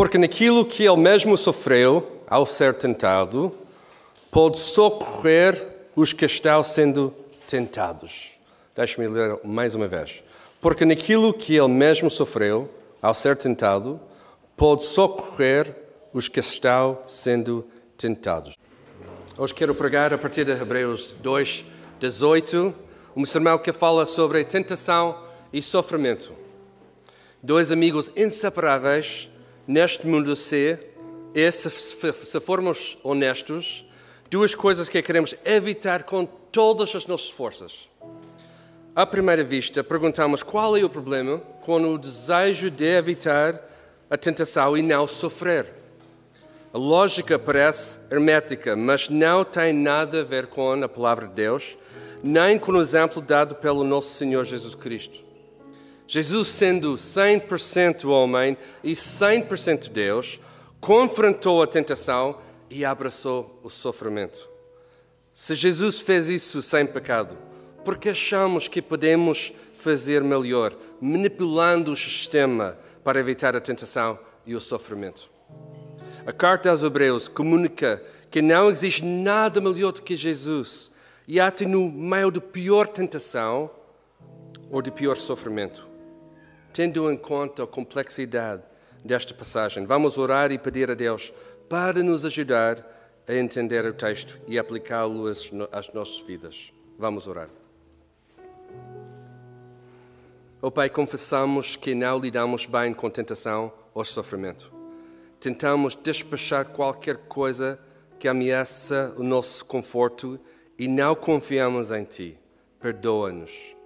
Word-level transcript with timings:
Porque 0.00 0.16
naquilo 0.16 0.64
que 0.64 0.86
ele 0.86 0.96
mesmo 0.96 1.36
sofreu 1.36 2.22
ao 2.26 2.46
ser 2.46 2.72
tentado, 2.72 3.52
pode 4.30 4.58
socorrer 4.58 5.62
os 5.94 6.14
que 6.14 6.24
estão 6.24 6.64
sendo 6.64 7.14
tentados. 7.46 8.30
Deixe-me 8.74 9.06
ler 9.06 9.38
mais 9.44 9.74
uma 9.74 9.86
vez. 9.86 10.22
Porque 10.58 10.86
naquilo 10.86 11.34
que 11.34 11.54
ele 11.54 11.68
mesmo 11.68 12.10
sofreu 12.10 12.70
ao 13.02 13.12
ser 13.12 13.36
tentado, 13.36 14.00
pode 14.56 14.86
socorrer 14.86 15.76
os 16.14 16.28
que 16.28 16.40
estão 16.40 17.00
sendo 17.04 17.66
tentados. 17.98 18.56
Hoje 19.36 19.52
quero 19.52 19.74
pregar 19.74 20.14
a 20.14 20.16
partir 20.16 20.46
de 20.46 20.52
Hebreus 20.52 21.14
2, 21.20 21.66
18, 21.98 22.74
um 23.14 23.26
sermão 23.26 23.58
que 23.58 23.70
fala 23.70 24.06
sobre 24.06 24.44
tentação 24.44 25.18
e 25.52 25.60
sofrimento. 25.60 26.32
Dois 27.42 27.70
amigos 27.70 28.10
inseparáveis 28.16 29.29
neste 29.70 30.04
mundo 30.04 30.34
se, 30.34 30.76
e 31.32 31.52
se, 31.52 31.70
se 31.70 32.40
formos 32.40 32.98
honestos, 33.04 33.86
duas 34.28 34.52
coisas 34.52 34.88
que 34.88 35.00
queremos 35.00 35.32
evitar 35.44 36.02
com 36.02 36.26
todas 36.26 36.92
as 36.96 37.06
nossas 37.06 37.30
forças. 37.30 37.88
À 38.96 39.06
primeira 39.06 39.44
vista, 39.44 39.84
perguntamos 39.84 40.42
qual 40.42 40.76
é 40.76 40.82
o 40.82 40.90
problema 40.90 41.38
com 41.62 41.80
o 41.80 41.96
desejo 41.96 42.68
de 42.68 42.84
evitar 42.84 43.64
a 44.10 44.16
tentação 44.16 44.76
e 44.76 44.82
não 44.82 45.06
sofrer. 45.06 45.72
A 46.74 46.78
lógica 46.78 47.38
parece 47.38 47.96
hermética, 48.10 48.74
mas 48.74 49.08
não 49.08 49.44
tem 49.44 49.72
nada 49.72 50.22
a 50.22 50.24
ver 50.24 50.48
com 50.48 50.72
a 50.82 50.88
palavra 50.88 51.28
de 51.28 51.34
Deus, 51.34 51.78
nem 52.24 52.58
com 52.58 52.72
o 52.72 52.80
exemplo 52.80 53.22
dado 53.22 53.54
pelo 53.54 53.84
nosso 53.84 54.14
Senhor 54.14 54.44
Jesus 54.44 54.74
Cristo. 54.74 55.29
Jesus, 56.10 56.48
sendo 56.48 56.94
100% 56.94 58.10
homem 58.10 58.58
e 58.82 58.94
100% 58.94 59.90
Deus, 59.90 60.40
confrontou 60.80 61.62
a 61.62 61.68
tentação 61.68 62.36
e 62.68 62.84
abraçou 62.84 63.60
o 63.62 63.70
sofrimento. 63.70 64.48
Se 65.32 65.54
Jesus 65.54 66.00
fez 66.00 66.28
isso 66.28 66.62
sem 66.62 66.84
pecado, 66.84 67.38
por 67.84 67.96
que 67.96 68.08
achamos 68.08 68.66
que 68.66 68.82
podemos 68.82 69.52
fazer 69.72 70.20
melhor, 70.24 70.76
manipulando 71.00 71.92
o 71.92 71.96
sistema 71.96 72.76
para 73.04 73.20
evitar 73.20 73.54
a 73.54 73.60
tentação 73.60 74.18
e 74.44 74.56
o 74.56 74.60
sofrimento? 74.60 75.30
A 76.26 76.32
carta 76.32 76.70
aos 76.70 76.82
Hebreus 76.82 77.28
comunica 77.28 78.02
que 78.28 78.42
não 78.42 78.68
existe 78.68 79.04
nada 79.04 79.60
melhor 79.60 79.92
do 79.92 80.02
que 80.02 80.16
Jesus 80.16 80.90
e 81.28 81.38
até 81.38 81.64
no 81.64 81.88
meio 81.88 82.32
da 82.32 82.40
pior 82.40 82.88
tentação 82.88 83.70
ou 84.72 84.82
de 84.82 84.90
pior 84.90 85.16
sofrimento 85.16 85.88
tendo 86.72 87.10
em 87.10 87.16
conta 87.16 87.64
a 87.64 87.66
complexidade 87.66 88.62
desta 89.04 89.34
passagem, 89.34 89.86
vamos 89.86 90.18
orar 90.18 90.52
e 90.52 90.58
pedir 90.58 90.90
a 90.90 90.94
Deus 90.94 91.32
para 91.68 92.02
nos 92.02 92.24
ajudar 92.24 92.84
a 93.26 93.34
entender 93.34 93.84
o 93.86 93.92
texto 93.92 94.40
e 94.46 94.58
aplicá-lo 94.58 95.26
às 95.28 95.92
nossas 95.92 96.20
vidas. 96.20 96.72
Vamos 96.98 97.26
orar. 97.26 97.48
Oh 100.60 100.70
Pai, 100.70 100.90
confessamos 100.90 101.74
que 101.74 101.94
não 101.94 102.18
lidamos 102.18 102.66
bem 102.66 102.92
com 102.92 103.08
tentação 103.08 103.72
ou 103.94 104.04
sofrimento. 104.04 104.70
Tentamos 105.38 105.94
despachar 105.94 106.66
qualquer 106.66 107.16
coisa 107.16 107.78
que 108.18 108.28
ameaça 108.28 109.14
o 109.16 109.22
nosso 109.22 109.64
conforto 109.64 110.38
e 110.78 110.86
não 110.86 111.14
confiamos 111.14 111.90
em 111.90 112.04
Ti. 112.04 112.38
Perdoa-nos. 112.78 113.79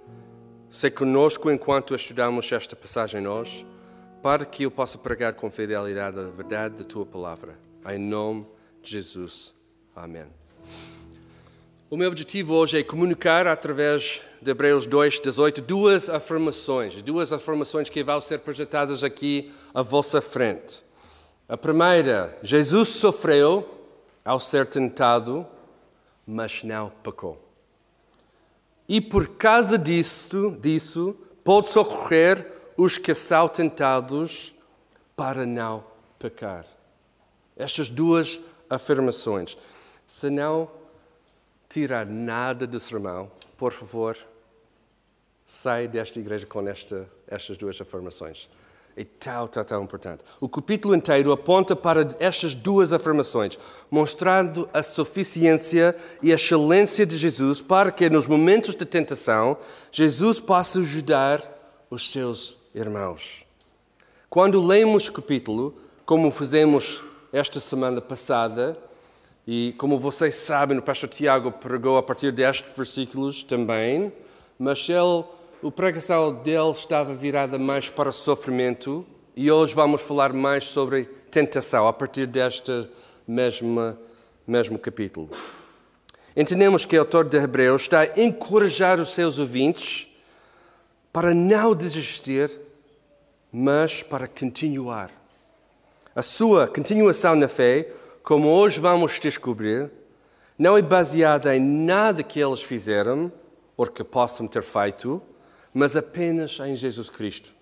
Sei 0.75 0.91
conosco 0.91 1.53
enquanto 1.53 1.95
estudamos 1.95 2.51
esta 2.51 2.75
passagem 2.75 3.29
hoje, 3.29 3.65
para 4.21 4.45
que 4.45 4.65
eu 4.65 4.73
possa 4.73 4.99
pregar 4.99 5.33
com 5.35 5.49
fidelidade 5.49 6.19
a 6.19 6.25
verdade 6.25 6.79
da 6.79 6.83
tua 6.83 7.07
palavra. 7.07 7.57
Em 7.89 7.97
nome 7.97 8.45
de 8.83 8.91
Jesus. 8.91 9.55
Amém. 9.95 10.27
O 11.89 11.97
meu 11.97 12.09
objetivo 12.09 12.55
hoje 12.55 12.77
é 12.77 12.83
comunicar 12.83 13.47
através 13.47 14.21
de 14.43 14.51
Hebreus 14.51 14.85
2, 14.85 15.21
18, 15.21 15.63
duas 15.63 16.09
afirmações, 16.09 17.01
duas 17.03 17.33
afirmações 17.33 17.89
que 17.89 18.03
vão 18.03 18.21
ser 18.21 18.41
projetadas 18.41 19.05
aqui 19.05 19.53
à 19.73 19.81
vossa 19.81 20.21
frente. 20.21 20.85
A 21.49 21.57
primeira, 21.57 22.37
Jesus 22.43 22.89
sofreu 22.89 23.65
ao 24.25 24.41
ser 24.41 24.67
tentado, 24.67 25.47
mas 26.27 26.65
não 26.65 26.91
pecou. 27.01 27.44
E 28.89 29.01
por 29.01 29.37
causa 29.37 29.79
disso, 29.79 30.57
disso 30.61 31.17
pode 31.43 31.69
socorrer 31.69 32.53
os 32.77 32.99
que 32.99 33.15
são 33.15 33.49
tentados 33.49 34.55
para 35.17 35.47
não 35.47 35.85
pecar. 36.19 36.67
Estas 37.57 37.89
duas 37.89 38.41
afirmações. 38.69 39.57
Se 40.07 40.29
não 40.29 40.71
tirar 41.69 42.07
nada 42.07 42.67
do 42.67 42.79
sermão, 42.79 43.31
por 43.57 43.73
favor, 43.73 44.17
sai 45.45 45.89
desta 45.89 46.19
igreja 46.19 46.47
com 46.47 46.67
esta, 46.69 47.09
estas 47.27 47.57
duas 47.57 47.81
afirmações. 47.81 48.49
É 48.97 49.05
tão, 49.05 49.49
tão, 49.49 49.65
tão 49.65 49.83
importante. 49.83 50.23
O 50.41 50.49
capítulo 50.49 50.95
inteiro 50.95 51.33
aponta 51.33 51.75
para 51.75 52.17
estas 52.21 52.55
duas 52.55 52.93
afirmações, 52.93 53.59
mostrando 53.91 54.69
a 54.73 54.85
suficiência 54.85 55.97
e 56.23 56.31
a 56.31 56.37
excelência 56.37 57.05
de 57.05 57.17
Jesus 57.17 57.61
para 57.61 57.91
que, 57.91 58.09
nos 58.09 58.29
momentos 58.29 58.77
de 58.77 58.85
tentação, 58.85 59.57
Jesus 59.91 60.39
possa 60.39 60.79
ajudar 60.79 61.43
os 61.91 62.11
seus 62.11 62.57
irmãos. 62.73 63.45
Quando 64.31 64.61
lemos 64.61 65.09
o 65.09 65.13
capítulo, 65.13 65.75
como 66.07 66.31
fizemos 66.31 67.03
esta 67.33 67.59
semana 67.59 68.01
passada, 68.01 68.79
e 69.47 69.75
como 69.77 69.99
vocês 69.99 70.37
sabem, 70.37 70.79
o 70.79 70.83
pastor 70.83 71.09
Tiago 71.09 71.51
pregou 71.51 71.99
a 71.99 72.03
partir 72.03 72.33
destes 72.33 72.75
versículos 72.77 73.43
também, 73.43 74.13
mas 74.59 74.89
ele 74.89 75.25
o 75.65 75.73
pregação 75.73 76.43
dele 76.43 76.73
estava 76.73 77.15
virada 77.15 77.59
mais 77.59 77.89
para 77.89 78.11
o 78.11 78.13
sofrimento 78.13 79.03
e 79.35 79.51
hoje 79.51 79.75
vamos 79.75 80.03
falar 80.03 80.31
mais 80.31 80.67
sobre 80.67 81.07
tentação 81.31 81.89
a 81.89 81.93
partir 81.93 82.27
deste 82.27 82.87
mesmo, 83.27 83.97
mesmo 84.47 84.79
capítulo. 84.79 85.31
Entendemos 86.37 86.85
que 86.85 86.99
o 86.99 87.01
autor 87.01 87.25
de 87.25 87.39
Hebreus 87.39 87.81
está 87.81 88.01
a 88.01 88.21
encorajar 88.21 89.01
os 89.01 89.15
seus 89.15 89.39
ouvintes 89.39 90.07
para 91.11 91.33
não 91.33 91.75
desistir, 91.75 92.51
mas 93.51 94.03
para 94.03 94.29
continuar. 94.29 95.11
A 96.15 96.21
sua 96.21 96.69
continuação 96.69 97.35
na 97.35 97.49
fé, 97.49 97.91
como 98.23 98.51
hoje 98.51 98.81
vamos 98.81 99.19
descobrir, 99.19 99.91
não 100.59 100.77
é 100.77 100.83
baseada 100.83 101.57
em 101.57 101.61
nada 101.61 102.23
que 102.23 102.39
eles 102.39 102.63
fizeram 102.63 103.33
ou 103.79 103.87
que 103.87 104.05
possam 104.05 104.47
ter 104.47 104.63
feito, 104.63 105.23
mas 105.75 105.97
apenas 105.97 106.59
em 106.61 106.77
Jesus 106.77 107.11
Cristo. 107.11 107.53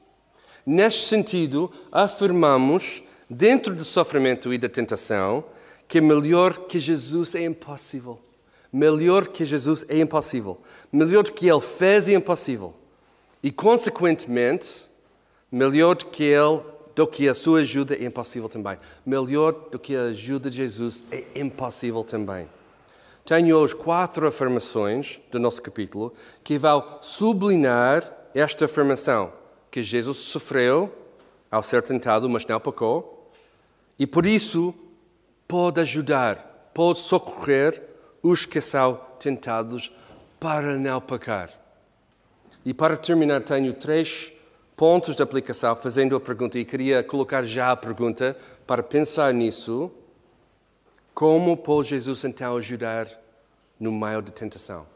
Neste 0.65 1.09
sentido, 1.09 1.73
afirmamos, 1.91 3.03
dentro 3.28 3.75
do 3.75 3.84
sofrimento 3.84 4.53
e 4.53 4.59
da 4.59 4.69
tentação, 4.69 5.43
que 5.89 6.00
melhor 6.00 6.67
que 6.67 6.78
Jesus 6.78 7.34
é 7.34 7.45
impossível. 7.45 8.21
Melhor 8.73 9.28
que 9.28 9.45
Jesus 9.45 9.84
é 9.89 9.99
impossível. 9.99 10.61
Melhor 10.93 11.25
que 11.25 11.49
Ele 11.49 11.61
fez 11.61 12.09
é 12.09 12.12
impossível. 12.12 12.75
E, 13.43 13.50
consequentemente, 13.50 14.89
melhor 15.50 15.97
que 15.97 16.25
Ele, 16.25 16.61
do 16.94 17.06
que 17.06 17.29
a 17.29 17.34
sua 17.34 17.61
ajuda 17.61 17.94
é 17.94 18.05
impossível 18.05 18.49
também. 18.49 18.79
Melhor 19.05 19.53
do 19.71 19.79
que 19.79 19.97
a 19.97 20.05
ajuda 20.05 20.49
de 20.49 20.56
Jesus 20.56 21.03
é 21.11 21.25
impossível 21.34 22.05
também. 22.05 22.47
Tenho 23.25 23.56
hoje 23.56 23.77
quatro 23.77 24.27
afirmações 24.27 25.21
do 25.31 25.38
nosso 25.38 25.62
capítulo 25.62 26.12
que 26.43 26.59
vão 26.59 26.99
sublinhar 27.00 28.12
esta 28.34 28.65
afirmação: 28.65 29.33
que 29.71 29.83
Jesus 29.83 30.19
sofreu 30.19 30.93
ao 31.50 31.62
ser 31.62 31.82
tentado, 31.82 32.28
mas 32.28 32.44
não 32.47 32.59
pecou, 32.59 33.31
e 33.97 34.06
por 34.06 34.27
isso 34.27 34.75
pode 35.46 35.81
ajudar, 35.81 36.70
pode 36.75 36.99
socorrer 36.99 37.81
os 38.23 38.44
que 38.44 38.61
são 38.61 39.00
tentados 39.20 39.93
para 40.41 40.76
não 40.76 41.00
pecar. 41.00 41.50
E 42.64 42.75
para 42.75 42.96
terminar, 42.96 43.43
tenho 43.43 43.73
três 43.75 44.32
pontos 44.75 45.14
de 45.14 45.23
aplicação, 45.23 45.76
fazendo 45.76 46.17
a 46.17 46.20
pergunta, 46.20 46.58
e 46.58 46.64
queria 46.64 47.05
colocar 47.05 47.44
já 47.44 47.70
a 47.70 47.76
pergunta 47.76 48.37
para 48.67 48.82
pensar 48.82 49.32
nisso 49.32 49.93
como 51.14 51.56
pode 51.56 51.91
Jesus 51.91 52.25
então 52.25 52.56
ajudar 52.56 53.21
no 53.82 53.90
meio 53.90 54.23
da 54.23 54.31
tentação? 54.31 54.87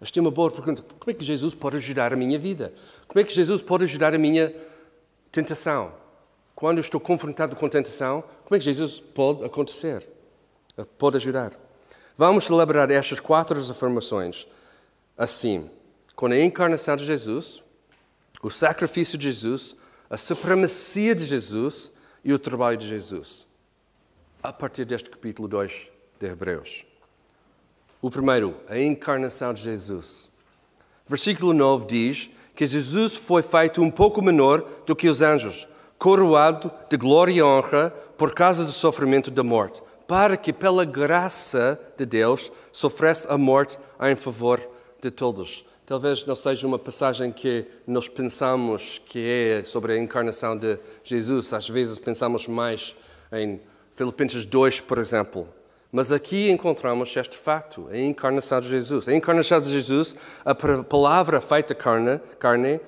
Esta 0.00 0.18
é 0.18 0.20
uma 0.20 0.30
boa 0.30 0.50
pergunta. 0.50 0.82
Como 0.82 1.10
é 1.10 1.14
que 1.14 1.24
Jesus 1.24 1.54
pode 1.54 1.76
ajudar 1.76 2.12
a 2.12 2.16
minha 2.16 2.38
vida? 2.38 2.74
Como 3.06 3.20
é 3.20 3.24
que 3.24 3.32
Jesus 3.32 3.62
pode 3.62 3.84
ajudar 3.84 4.14
a 4.14 4.18
minha 4.18 4.54
tentação? 5.30 5.94
Quando 6.54 6.78
eu 6.78 6.82
estou 6.82 7.00
confrontado 7.00 7.54
com 7.54 7.68
tentação, 7.68 8.24
como 8.44 8.56
é 8.56 8.58
que 8.58 8.64
Jesus 8.64 9.00
pode 9.00 9.44
acontecer? 9.44 10.06
Pode 10.98 11.16
ajudar. 11.16 11.52
Vamos 12.16 12.44
celebrar 12.44 12.90
estas 12.90 13.20
quatro 13.20 13.58
afirmações 13.58 14.46
assim: 15.16 15.70
com 16.14 16.26
a 16.26 16.38
encarnação 16.38 16.96
de 16.96 17.06
Jesus, 17.06 17.62
o 18.42 18.50
sacrifício 18.50 19.16
de 19.16 19.30
Jesus, 19.30 19.76
a 20.10 20.16
supremacia 20.16 21.14
de 21.14 21.24
Jesus 21.24 21.92
e 22.24 22.32
o 22.32 22.38
trabalho 22.38 22.76
de 22.76 22.88
Jesus? 22.88 23.46
A 24.42 24.52
partir 24.52 24.84
deste 24.84 25.10
capítulo 25.10 25.48
2 25.48 25.88
de 26.18 26.26
Hebreus. 26.26 26.84
O 28.00 28.10
primeiro, 28.10 28.54
a 28.68 28.78
encarnação 28.78 29.52
de 29.52 29.62
Jesus. 29.62 30.30
Versículo 31.06 31.52
9 31.52 31.86
diz 31.86 32.30
que 32.54 32.66
Jesus 32.66 33.16
foi 33.16 33.42
feito 33.42 33.80
um 33.82 33.90
pouco 33.90 34.20
menor 34.20 34.66
do 34.84 34.94
que 34.94 35.08
os 35.08 35.22
anjos, 35.22 35.66
coroado 35.98 36.70
de 36.90 36.96
glória 36.96 37.32
e 37.32 37.42
honra 37.42 37.90
por 38.16 38.34
causa 38.34 38.64
do 38.64 38.72
sofrimento 38.72 39.30
da 39.30 39.42
morte, 39.42 39.82
para 40.06 40.36
que, 40.36 40.52
pela 40.52 40.84
graça 40.84 41.78
de 41.96 42.04
Deus, 42.04 42.52
sofresse 42.70 43.26
a 43.30 43.38
morte 43.38 43.78
em 44.00 44.14
favor 44.14 44.60
de 45.00 45.10
todos. 45.10 45.64
Talvez 45.86 46.24
não 46.26 46.34
seja 46.34 46.66
uma 46.66 46.78
passagem 46.78 47.30
que 47.30 47.64
nós 47.86 48.08
pensamos 48.08 49.00
que 49.04 49.20
é 49.20 49.64
sobre 49.64 49.92
a 49.92 49.98
encarnação 49.98 50.56
de 50.56 50.78
Jesus. 51.04 51.54
Às 51.54 51.68
vezes 51.68 51.98
pensamos 51.98 52.48
mais 52.48 52.96
em 53.32 53.60
Filipenses 53.94 54.44
2, 54.44 54.80
por 54.80 54.98
exemplo. 54.98 55.48
Mas 55.96 56.12
aqui 56.12 56.50
encontramos 56.50 57.16
este 57.16 57.38
fato, 57.38 57.88
a 57.90 57.96
encarnação 57.96 58.60
de 58.60 58.68
Jesus. 58.68 59.08
A 59.08 59.14
encarnação 59.14 59.58
de 59.58 59.70
Jesus, 59.70 60.14
a 60.44 60.54
palavra 60.54 61.40
feita 61.40 61.74
carne, 61.74 62.20
carne 62.38 62.82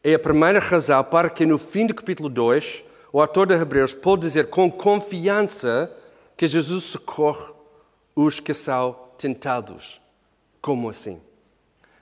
é 0.00 0.14
a 0.14 0.18
primeira 0.20 0.60
razão 0.60 1.02
para 1.02 1.28
que 1.28 1.44
no 1.44 1.58
fim 1.58 1.88
do 1.88 1.92
capítulo 1.92 2.28
2, 2.28 2.84
o 3.12 3.20
autor 3.20 3.48
de 3.48 3.54
Hebreus 3.54 3.94
pode 3.94 4.22
dizer 4.22 4.46
com 4.46 4.70
confiança 4.70 5.90
que 6.36 6.46
Jesus 6.46 6.84
socorre 6.84 7.52
os 8.14 8.38
que 8.38 8.54
são 8.54 8.96
tentados. 9.18 10.00
Como 10.60 10.88
assim? 10.88 11.20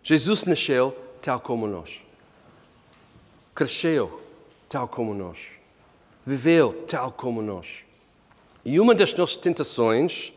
Jesus 0.03 0.45
nasceu 0.45 0.95
tal 1.23 1.41
como 1.41 1.67
nós. 1.67 2.03
Cresceu 3.55 4.21
tal 4.69 4.87
como 4.87 5.15
nós. 5.15 5.39
Viveu 6.23 6.85
tal 6.87 7.11
como 7.11 7.41
nós. 7.41 7.79
E 8.63 8.79
uma 8.79 8.95
das 8.95 9.15
nossas 9.15 9.37
tentações 9.37 10.35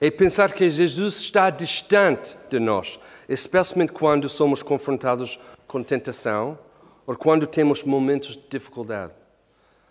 é 0.00 0.10
pensar 0.10 0.52
que 0.52 0.68
Jesus 0.68 1.16
está 1.16 1.48
distante 1.48 2.36
de 2.50 2.58
nós, 2.58 3.00
especialmente 3.28 3.92
quando 3.92 4.28
somos 4.28 4.62
confrontados 4.62 5.38
com 5.66 5.82
tentação 5.82 6.58
ou 7.06 7.16
quando 7.16 7.46
temos 7.46 7.82
momentos 7.82 8.36
de 8.36 8.42
dificuldade. 8.48 9.12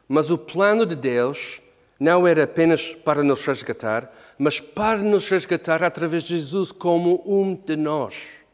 Mas 0.07 0.29
o 0.29 0.37
plano 0.37 0.85
de 0.85 0.95
Deus 0.95 1.61
não 1.99 2.27
era 2.27 2.43
apenas 2.43 2.93
para 2.93 3.23
nos 3.23 3.43
resgatar, 3.45 4.13
mas 4.37 4.59
para 4.59 4.97
nos 4.99 5.27
resgatar 5.29 5.81
através 5.81 6.23
de 6.23 6.35
Jesus 6.35 6.71
como 6.71 7.23
um 7.25 7.55
de 7.55 7.75
nós. 7.75 8.45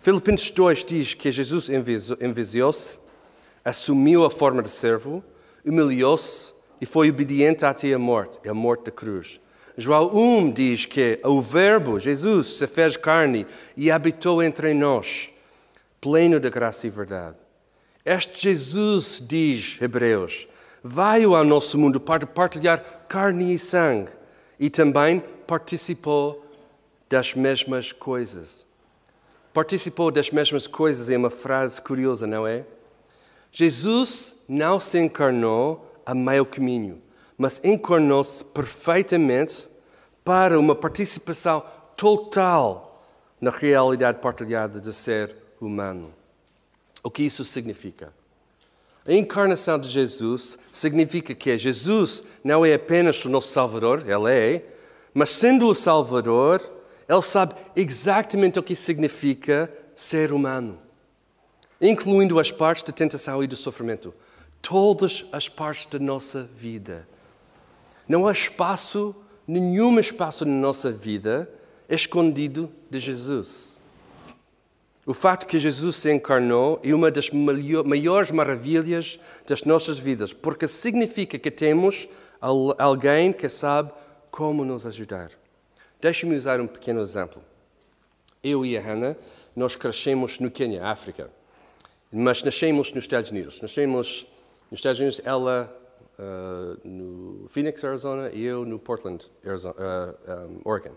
Filipenses 0.00 0.50
2 0.52 0.84
diz 0.84 1.14
que 1.14 1.32
Jesus 1.32 1.68
enviou-se, 1.68 3.00
assumiu 3.64 4.24
a 4.24 4.30
forma 4.30 4.62
de 4.62 4.70
servo, 4.70 5.24
humilhou-se 5.64 6.52
e 6.80 6.86
foi 6.86 7.10
obediente 7.10 7.64
até 7.64 7.92
a 7.92 7.98
morte, 7.98 8.48
a 8.48 8.54
morte 8.54 8.84
da 8.84 8.92
cruz. 8.92 9.40
João 9.78 10.10
1 10.16 10.52
diz 10.52 10.86
que 10.86 11.20
o 11.22 11.42
Verbo, 11.42 12.00
Jesus, 12.00 12.56
se 12.56 12.66
fez 12.66 12.96
carne 12.96 13.46
e 13.76 13.90
habitou 13.90 14.42
entre 14.42 14.72
nós, 14.72 15.30
pleno 16.00 16.40
de 16.40 16.48
graça 16.48 16.86
e 16.86 16.90
verdade. 16.90 17.36
Este 18.02 18.40
Jesus, 18.40 19.22
diz 19.22 19.76
Hebreus, 19.78 20.48
veio 20.82 21.34
ao 21.34 21.44
nosso 21.44 21.76
mundo 21.76 22.00
para 22.00 22.26
partilhar 22.26 22.82
carne 23.06 23.54
e 23.54 23.58
sangue 23.58 24.10
e 24.58 24.70
também 24.70 25.22
participou 25.46 26.42
das 27.06 27.34
mesmas 27.34 27.92
coisas. 27.92 28.64
Participou 29.52 30.10
das 30.10 30.30
mesmas 30.30 30.66
coisas 30.66 31.10
é 31.10 31.18
uma 31.18 31.28
frase 31.28 31.82
curiosa, 31.82 32.26
não 32.26 32.46
é? 32.46 32.64
Jesus 33.52 34.34
não 34.48 34.80
se 34.80 34.98
encarnou 34.98 36.00
a 36.06 36.14
meio 36.14 36.46
caminho 36.46 37.02
mas 37.36 37.60
encarnou-se 37.62 38.44
perfeitamente 38.44 39.68
para 40.24 40.58
uma 40.58 40.74
participação 40.74 41.62
total 41.96 43.02
na 43.40 43.50
realidade 43.50 44.18
partilhada 44.18 44.80
de 44.80 44.92
ser 44.92 45.34
humano. 45.60 46.12
O 47.02 47.10
que 47.10 47.22
isso 47.22 47.44
significa? 47.44 48.12
A 49.06 49.12
encarnação 49.12 49.78
de 49.78 49.88
Jesus 49.88 50.58
significa 50.72 51.34
que 51.34 51.56
Jesus 51.56 52.24
não 52.42 52.66
é 52.66 52.74
apenas 52.74 53.24
o 53.24 53.30
nosso 53.30 53.48
Salvador, 53.48 54.02
Ele 54.08 54.32
é, 54.32 54.64
mas 55.14 55.30
sendo 55.30 55.68
o 55.68 55.74
Salvador, 55.74 56.60
Ele 57.08 57.22
sabe 57.22 57.54
exatamente 57.76 58.58
o 58.58 58.62
que 58.62 58.74
significa 58.74 59.72
ser 59.94 60.32
humano, 60.32 60.78
incluindo 61.80 62.40
as 62.40 62.50
partes 62.50 62.82
da 62.82 62.92
tentação 62.92 63.42
e 63.44 63.46
do 63.46 63.54
sofrimento, 63.54 64.12
todas 64.60 65.24
as 65.30 65.48
partes 65.48 65.86
da 65.86 66.00
nossa 66.00 66.42
vida. 66.42 67.06
Não 68.08 68.26
há 68.26 68.32
espaço, 68.32 69.14
nenhum 69.46 69.98
espaço 69.98 70.44
na 70.44 70.54
nossa 70.54 70.90
vida 70.90 71.50
escondido 71.88 72.70
de 72.90 72.98
Jesus. 72.98 73.80
O 75.04 75.14
fato 75.14 75.46
que 75.46 75.60
Jesus 75.60 75.96
se 75.96 76.12
encarnou 76.12 76.80
é 76.82 76.92
uma 76.92 77.12
das 77.12 77.30
maiores 77.30 78.32
maravilhas 78.32 79.20
das 79.46 79.62
nossas 79.62 79.98
vidas, 79.98 80.32
porque 80.32 80.66
significa 80.66 81.38
que 81.38 81.50
temos 81.50 82.08
alguém 82.40 83.32
que 83.32 83.48
sabe 83.48 83.92
como 84.32 84.64
nos 84.64 84.84
ajudar. 84.84 85.30
Deixe-me 86.00 86.36
usar 86.36 86.60
um 86.60 86.66
pequeno 86.66 87.00
exemplo. 87.00 87.40
Eu 88.42 88.66
e 88.66 88.76
a 88.76 88.80
Hannah, 88.80 89.16
nós 89.54 89.76
crescemos 89.76 90.38
no 90.40 90.50
Quênia, 90.50 90.84
África, 90.84 91.30
mas 92.12 92.42
nascemos 92.42 92.92
nos 92.92 93.04
Estados 93.04 93.30
Unidos. 93.30 93.60
Nascemos 93.60 94.26
nos 94.70 94.78
Estados 94.80 94.98
Unidos, 94.98 95.20
ela 95.24 95.72
uh, 96.18 96.80
no 96.86 97.48
Phoenix, 97.48 97.84
Arizona, 97.84 98.30
e 98.32 98.44
eu 98.44 98.64
no 98.64 98.78
Portland, 98.78 99.26
Arizona, 99.44 99.74
uh, 99.78 100.32
um, 100.32 100.60
Oregon. 100.64 100.94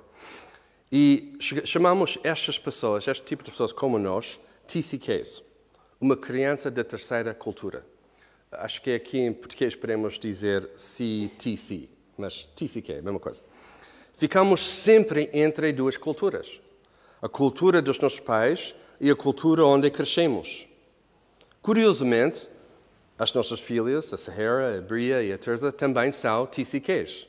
E 0.92 1.38
chamamos 1.39 2.18
estas 2.24 2.57
pessoas, 2.57 3.07
este 3.07 3.24
tipo 3.24 3.44
de 3.44 3.51
pessoas 3.51 3.71
como 3.71 4.00
nós, 4.00 4.39
TCKs, 4.68 5.44
uma 6.01 6.18
criança 6.18 6.71
da 6.71 6.83
terceira 6.83 7.33
cultura. 7.33 7.86
Acho 8.51 8.81
que 8.81 8.94
aqui 8.94 9.19
em 9.19 9.31
português 9.31 9.75
podemos 9.75 10.18
dizer 10.18 10.68
CTC, 10.75 11.89
mas 12.18 12.45
TCK, 12.56 12.94
a 12.94 13.01
mesma 13.01 13.19
coisa. 13.19 13.44
Ficamos 14.13 14.68
sempre 14.68 15.30
entre 15.31 15.72
duas 15.72 15.95
culturas. 15.95 16.60
A 17.22 17.30
cultura 17.30 17.81
dos 17.81 18.00
nossos 18.00 18.19
pais 18.19 18.74
e 19.00 19.12
a 19.12 19.15
cultura 19.15 19.63
onde 19.63 19.89
crescemos. 19.92 20.68
Curiosamente, 21.62 22.48
as 23.19 23.33
nossas 23.33 23.60
filhas, 23.60 24.13
a 24.13 24.18
Sahara, 24.18 24.77
a 24.77 24.81
Bria 24.81 25.21
e 25.21 25.33
a 25.33 25.38
Terza, 25.38 25.71
também 25.71 26.12
são 26.12 26.45
TCKs. 26.45 27.27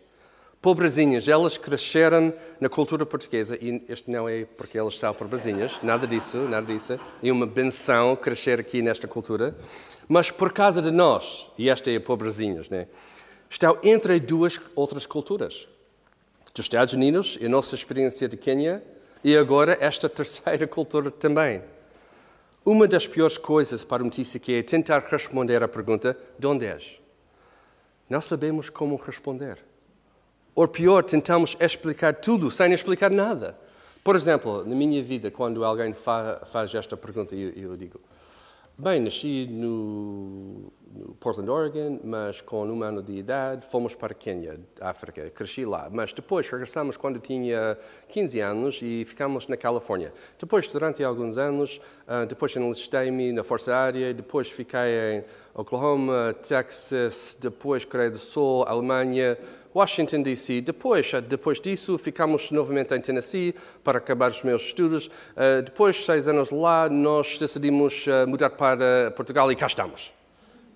Pobrezinhas, 0.62 1.26
elas 1.26 1.58
cresceram 1.58 2.32
na 2.60 2.68
cultura 2.68 3.04
portuguesa, 3.04 3.58
e 3.60 3.82
este 3.88 4.10
não 4.10 4.28
é 4.28 4.44
porque 4.44 4.78
elas 4.78 4.96
são 4.96 5.12
pobrezinhas, 5.12 5.80
nada 5.82 6.06
disso, 6.06 6.36
nada 6.38 6.66
disso. 6.66 7.00
É 7.22 7.32
uma 7.32 7.46
benção 7.46 8.14
crescer 8.14 8.60
aqui 8.60 8.80
nesta 8.80 9.08
cultura. 9.08 9.56
Mas 10.06 10.30
por 10.30 10.52
causa 10.52 10.80
de 10.80 10.90
nós, 10.90 11.50
e 11.58 11.68
esta 11.68 11.90
é 11.90 11.98
pobrezinhas, 11.98 12.68
né? 12.68 12.86
estão 13.50 13.76
entre 13.82 14.20
duas 14.20 14.60
outras 14.76 15.06
culturas. 15.06 15.66
Dos 16.54 16.66
Estados 16.66 16.94
Unidos, 16.94 17.38
a 17.44 17.48
nossa 17.48 17.74
experiência 17.74 18.28
de 18.28 18.36
Quênia, 18.36 18.82
e 19.24 19.36
agora 19.36 19.76
esta 19.80 20.08
terceira 20.10 20.66
cultura 20.68 21.10
também. 21.10 21.62
Uma 22.64 22.86
das 22.86 23.06
piores 23.06 23.38
coisas 23.38 23.84
para 23.84 24.04
um 24.04 24.10
TCK 24.10 24.52
é 24.54 24.62
tentar 24.62 25.00
responder 25.00 25.62
à 25.62 25.68
pergunta: 25.68 26.16
de 26.38 26.46
onde 26.46 26.66
és? 26.66 27.00
Não 28.08 28.20
sabemos 28.20 28.68
como 28.68 28.96
responder. 28.96 29.58
Ou 30.54 30.68
pior, 30.68 31.02
tentamos 31.04 31.56
explicar 31.58 32.14
tudo 32.16 32.50
sem 32.50 32.72
explicar 32.72 33.10
nada. 33.10 33.56
Por 34.04 34.14
exemplo, 34.14 34.64
na 34.66 34.74
minha 34.74 35.02
vida, 35.02 35.30
quando 35.30 35.64
alguém 35.64 35.92
fa 35.94 36.42
faz 36.44 36.74
esta 36.74 36.96
pergunta, 36.96 37.34
eu, 37.34 37.50
eu 37.50 37.76
digo: 37.76 37.98
Bem, 38.78 38.98
nasci 39.00 39.46
no, 39.46 40.72
no, 40.94 41.14
Portland, 41.20 41.50
Oregon, 41.50 42.00
mas 42.02 42.40
com 42.40 42.64
um 42.64 42.82
ano 42.82 43.02
de 43.02 43.12
idade 43.12 43.66
fomos 43.66 43.94
para 43.94 44.14
Quênia, 44.14 44.58
África, 44.80 45.28
cresci 45.30 45.66
lá. 45.66 45.88
Mas 45.90 46.12
depois 46.12 46.48
regressamos 46.48 46.96
quando 46.96 47.18
tinha 47.20 47.76
15 48.08 48.40
anos 48.40 48.80
e 48.82 49.04
ficamos 49.04 49.46
na 49.46 49.56
Califórnia. 49.56 50.12
Depois, 50.38 50.66
durante 50.66 51.04
alguns 51.04 51.36
anos, 51.36 51.80
uh, 52.08 52.24
depois 52.26 52.56
enlistei-me 52.56 53.32
na 53.32 53.44
Força 53.44 53.76
Aérea, 53.76 54.14
depois 54.14 54.50
fiquei 54.50 55.18
em 55.18 55.24
Oklahoma, 55.54 56.34
Texas, 56.42 57.36
depois 57.38 57.84
Coreia 57.84 58.10
do 58.10 58.18
Sul, 58.18 58.64
Alemanha, 58.66 59.36
Washington, 59.74 60.22
D.C. 60.22 60.60
Depois, 60.60 61.12
depois 61.28 61.60
disso, 61.60 61.96
ficamos 61.96 62.50
novamente 62.50 62.94
em 62.94 63.00
Tennessee 63.00 63.54
para 63.84 63.98
acabar 63.98 64.30
os 64.30 64.42
meus 64.42 64.62
estudos. 64.62 65.06
Uh, 65.06 65.62
depois, 65.64 66.04
seis 66.04 66.26
anos 66.26 66.50
lá, 66.50 66.88
nós 66.88 67.38
decidimos 67.38 68.06
uh, 68.06 68.26
mudar 68.26 68.50
para 68.50 69.12
Portugal 69.12 69.50
e 69.52 69.56
cá 69.56 69.66
estamos. 69.66 70.12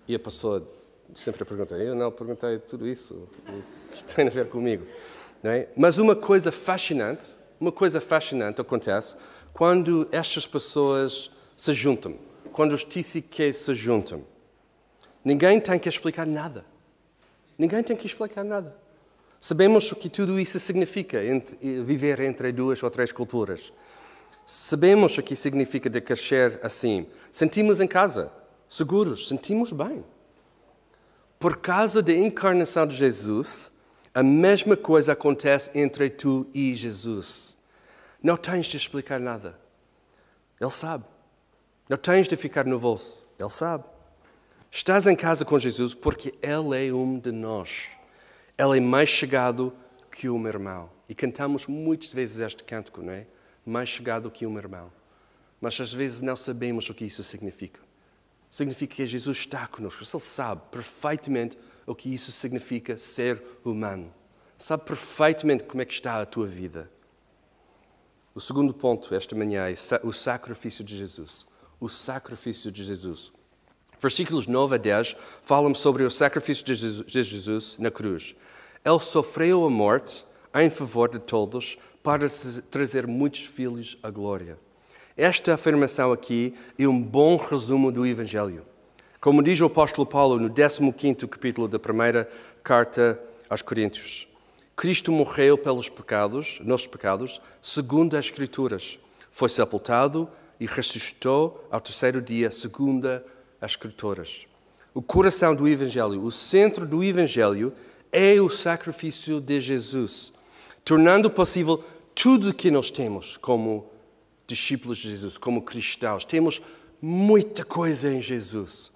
E 0.06 0.14
a 0.14 0.18
pessoa 0.18 0.66
sempre 1.14 1.44
pergunta, 1.44 1.76
eu 1.76 1.94
não 1.94 2.10
perguntei 2.10 2.58
tudo 2.58 2.86
isso, 2.86 3.28
o 3.48 3.92
que 3.92 4.04
tem 4.14 4.26
a 4.26 4.30
ver 4.30 4.48
comigo? 4.48 4.86
É? 5.42 5.68
Mas 5.76 5.98
uma 5.98 6.16
coisa 6.16 6.50
fascinante, 6.50 7.34
uma 7.60 7.70
coisa 7.70 8.00
fascinante 8.00 8.60
acontece 8.60 9.16
quando 9.52 10.08
estas 10.10 10.46
pessoas 10.46 11.30
se 11.56 11.72
juntam, 11.74 12.16
quando 12.52 12.72
os 12.72 12.82
TCK 12.82 13.52
se 13.52 13.74
juntam. 13.74 14.24
Ninguém 15.24 15.60
tem 15.60 15.78
que 15.78 15.88
explicar 15.88 16.26
nada. 16.26 16.64
Ninguém 17.58 17.82
tem 17.82 17.96
que 17.96 18.06
explicar 18.06 18.44
nada. 18.44 18.83
Sabemos 19.44 19.92
o 19.92 19.96
que 19.96 20.08
tudo 20.08 20.40
isso 20.40 20.58
significa, 20.58 21.18
viver 21.60 22.18
entre 22.20 22.50
duas 22.50 22.82
ou 22.82 22.90
três 22.90 23.12
culturas. 23.12 23.74
Sabemos 24.46 25.18
o 25.18 25.22
que 25.22 25.36
significa 25.36 25.90
de 25.90 26.00
crescer 26.00 26.58
assim. 26.62 27.06
Sentimos 27.30 27.78
em 27.78 27.86
casa, 27.86 28.32
seguros, 28.66 29.28
sentimos 29.28 29.70
bem. 29.70 30.02
Por 31.38 31.58
causa 31.58 32.00
da 32.00 32.14
encarnação 32.14 32.86
de 32.86 32.96
Jesus, 32.96 33.70
a 34.14 34.22
mesma 34.22 34.78
coisa 34.78 35.12
acontece 35.12 35.70
entre 35.74 36.08
tu 36.08 36.46
e 36.54 36.74
Jesus. 36.74 37.54
Não 38.22 38.38
tens 38.38 38.64
de 38.64 38.78
explicar 38.78 39.20
nada. 39.20 39.60
Ele 40.58 40.70
sabe. 40.70 41.04
Não 41.86 41.98
tens 41.98 42.28
de 42.28 42.36
ficar 42.38 42.64
nervoso. 42.64 43.26
Ele 43.38 43.50
sabe. 43.50 43.84
Estás 44.70 45.06
em 45.06 45.14
casa 45.14 45.44
com 45.44 45.58
Jesus 45.58 45.92
porque 45.92 46.32
Ele 46.40 46.88
é 46.88 46.94
um 46.94 47.18
de 47.18 47.30
nós. 47.30 47.90
Ele 48.56 48.78
é 48.78 48.80
mais 48.80 49.08
chegado 49.08 49.73
que 50.11 50.28
o 50.28 50.38
meu 50.38 50.50
irmão. 50.50 50.90
E 51.08 51.14
cantamos 51.14 51.66
muitas 51.66 52.12
vezes 52.12 52.40
este 52.40 52.62
cântico, 52.64 53.02
não 53.02 53.12
é? 53.12 53.26
Mais 53.66 53.88
chegado 53.88 54.30
que 54.30 54.46
o 54.46 54.50
meu 54.50 54.61
irmão. 54.61 54.92
Mas 55.61 55.80
às 55.80 55.92
vezes 55.92 56.23
não 56.23 56.37
sabemos 56.37 56.88
o 56.88 56.94
que 56.94 57.04
isso 57.04 57.23
significa. 57.25 57.80
Significa 58.50 58.94
que 58.96 59.06
Jesus 59.06 59.38
está 59.38 59.66
conosco. 59.66 60.04
Ele 60.04 60.23
sabe 60.23 60.62
perfeitamente 60.70 61.58
o 61.87 61.94
que 61.94 62.12
isso 62.12 62.30
significa 62.30 62.96
ser 62.96 63.42
humano. 63.64 64.14
Sabe 64.56 64.84
perfeitamente 64.84 65.64
como 65.64 65.82
é 65.82 65.84
que 65.84 65.92
está 65.92 66.20
a 66.20 66.26
tua 66.26 66.46
vida. 66.46 66.90
O 68.34 68.40
segundo 68.40 68.73
ponto 68.73 69.14
esta 69.14 69.34
manhã 69.34 69.68
é 69.68 69.75
o 70.02 70.12
sacrifício 70.12 70.84
de 70.84 70.96
Jesus. 70.96 71.46
O 71.80 71.88
sacrifício 71.88 72.70
de 72.70 72.84
Jesus. 72.84 73.32
Versículos 74.04 74.46
9 74.46 74.75
a 74.75 74.76
10 74.76 75.16
falam 75.40 75.75
sobre 75.75 76.04
o 76.04 76.11
sacrifício 76.11 76.62
de 76.62 76.75
Jesus 77.06 77.78
na 77.78 77.90
cruz. 77.90 78.37
Ele 78.84 79.00
sofreu 79.00 79.64
a 79.64 79.70
morte 79.70 80.26
em 80.54 80.68
favor 80.68 81.08
de 81.08 81.18
todos 81.18 81.78
para 82.02 82.28
trazer 82.70 83.06
muitos 83.06 83.46
filhos 83.46 83.96
à 84.02 84.11
glória. 84.11 84.58
Esta 85.16 85.54
afirmação 85.54 86.12
aqui 86.12 86.52
é 86.78 86.87
um 86.87 87.00
bom 87.00 87.38
resumo 87.38 87.90
do 87.90 88.04
Evangelho. 88.04 88.66
Como 89.23 89.42
diz 89.42 89.58
o 89.62 89.64
apóstolo 89.64 90.06
Paulo 90.06 90.38
no 90.38 90.52
15 90.52 91.26
capítulo 91.26 91.66
da 91.66 91.78
primeira 91.78 92.28
carta 92.62 93.18
aos 93.49 93.62
Coríntios, 93.62 94.28
Cristo 94.76 95.11
morreu 95.12 95.56
pelos 95.56 95.88
pecados, 95.88 96.61
nossos 96.62 96.87
pecados, 96.87 97.40
segundo 97.62 98.18
as 98.18 98.26
Escrituras. 98.26 98.99
Foi 99.30 99.49
sepultado 99.49 100.28
e 100.61 100.66
ressuscitou 100.66 101.66
ao 101.70 101.80
terceiro 101.80 102.20
dia, 102.20 102.50
segundo 102.50 103.08
as 103.64 103.73
Escrituras. 103.73 104.47
O 104.92 105.02
coração 105.02 105.54
do 105.54 105.66
Evangelho, 105.66 106.23
o 106.23 106.30
centro 106.30 106.87
do 106.87 107.02
Evangelho, 107.02 107.73
é 108.12 108.40
o 108.40 108.49
sacrifício 108.49 109.40
de 109.40 109.59
Jesus, 109.59 110.33
tornando 110.85 111.30
possível 111.30 111.83
tudo 112.14 112.50
o 112.50 112.54
que 112.54 112.71
nós 112.71 112.90
temos 112.90 113.37
como 113.37 113.90
discípulos 114.47 114.99
de 114.99 115.09
Jesus, 115.09 115.38
como 115.38 115.62
cristãos. 115.62 116.25
Temos 116.25 116.62
muita 117.00 117.64
coisa 117.64 118.12
em 118.12 118.21
Jesus. 118.21 118.92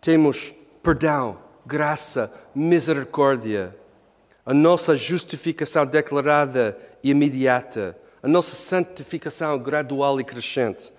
Temos 0.00 0.54
perdão, 0.82 1.38
graça, 1.66 2.32
misericórdia, 2.54 3.76
a 4.46 4.54
nossa 4.54 4.96
justificação 4.96 5.84
declarada 5.84 6.78
e 7.02 7.10
imediata, 7.10 7.98
a 8.22 8.28
nossa 8.28 8.54
santificação 8.54 9.58
gradual 9.58 10.18
e 10.20 10.24
crescente, 10.24 10.92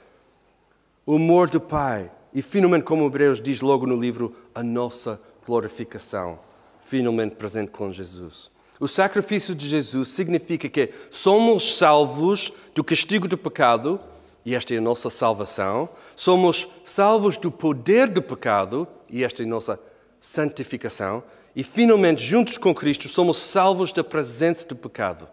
o 1.06 1.15
amor 1.15 1.50
do 1.50 1.60
Pai, 1.60 2.12
e 2.33 2.41
finalmente, 2.41 2.83
como 2.83 3.05
Hebreus 3.05 3.41
diz 3.41 3.62
logo 3.62 3.86
no 3.86 3.95
livro, 3.95 4.36
a 4.53 4.63
nossa 4.63 5.19
glorificação, 5.45 6.39
finalmente 6.81 7.36
presente 7.36 7.71
com 7.71 7.91
Jesus. 7.91 8.51
O 8.79 8.88
sacrifício 8.88 9.53
de 9.53 9.67
Jesus 9.67 10.09
significa 10.09 10.69
que 10.69 10.91
somos 11.09 11.75
salvos 11.77 12.53
do 12.74 12.83
castigo 12.83 13.27
do 13.27 13.38
pecado, 13.38 14.00
e 14.45 14.55
esta 14.55 14.74
é 14.74 14.77
a 14.77 14.81
nossa 14.81 15.09
salvação. 15.09 15.89
Somos 16.15 16.67
salvos 16.83 17.36
do 17.36 17.51
poder 17.51 18.07
do 18.07 18.21
pecado, 18.21 18.88
e 19.09 19.24
esta 19.24 19.43
é 19.43 19.45
a 19.45 19.50
nossa 19.50 19.79
santificação. 20.19 21.24
E 21.55 21.63
finalmente, 21.63 22.24
juntos 22.24 22.57
com 22.57 22.74
Cristo, 22.74 23.09
somos 23.09 23.38
salvos 23.38 23.91
da 23.91 24.03
presença 24.03 24.65
do 24.65 24.75
pecado, 24.75 25.27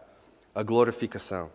a 0.55 0.63
glorificação. 0.63 1.51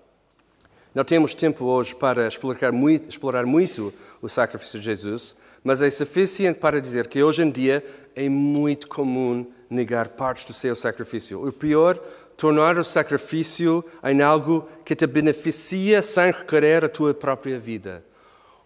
Não 0.94 1.06
temos 1.06 1.34
tempo 1.34 1.66
hoje 1.66 1.96
para 1.96 2.28
explorar 2.28 2.72
muito, 2.74 3.08
explorar 3.08 3.46
muito 3.46 3.94
o 4.22 4.28
sacrifício 4.28 4.78
de 4.78 4.86
Jesus, 4.86 5.36
mas 5.64 5.82
é 5.82 5.90
suficiente 5.90 6.60
para 6.60 6.82
dizer 6.82 7.08
que 7.08 7.24
hoje 7.24 7.44
em 7.44 7.50
dia 7.50 7.84
é 8.14 8.28
muito 8.28 8.90
comum 8.90 9.50
negar 9.70 10.10
partes 10.10 10.44
do 10.44 10.54
seu 10.54 10.76
sacrifício. 10.76 11.48
O 11.48 11.52
pior, 11.54 11.96
tornar 12.36 12.78
o 12.78 12.84
sacrifício 12.84 13.86
em 14.04 14.22
algo 14.22 14.68
que 14.84 14.94
te 14.94 15.08
beneficia 15.08 16.02
sem 16.02 16.30
requerer 16.30 16.84
a 16.84 16.90
tua 16.90 17.14
própria 17.14 17.58
vida. 17.58 18.04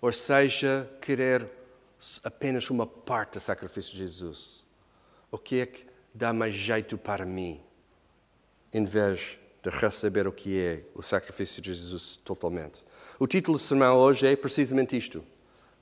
Ou 0.01 0.11
seja, 0.11 0.89
querer 0.99 1.47
apenas 2.23 2.69
uma 2.71 2.87
parte 2.87 3.33
do 3.33 3.39
sacrifício 3.39 3.91
de 3.91 3.99
Jesus. 3.99 4.65
O 5.29 5.37
que 5.37 5.59
é 5.59 5.65
que 5.67 5.85
dá 6.11 6.33
mais 6.33 6.55
jeito 6.55 6.97
para 6.97 7.23
mim? 7.23 7.61
Em 8.73 8.83
vez 8.83 9.37
de 9.65 9.71
receber 9.71 10.27
o 10.27 10.31
que 10.31 10.59
é 10.59 10.81
o 10.93 11.01
sacrifício 11.01 11.59
de 11.59 11.73
Jesus 11.73 12.19
totalmente. 12.23 12.83
O 13.17 13.25
título 13.25 13.57
do 13.57 13.63
sermão 13.63 13.97
hoje 13.97 14.27
é 14.27 14.35
precisamente 14.35 14.95
isto: 14.95 15.23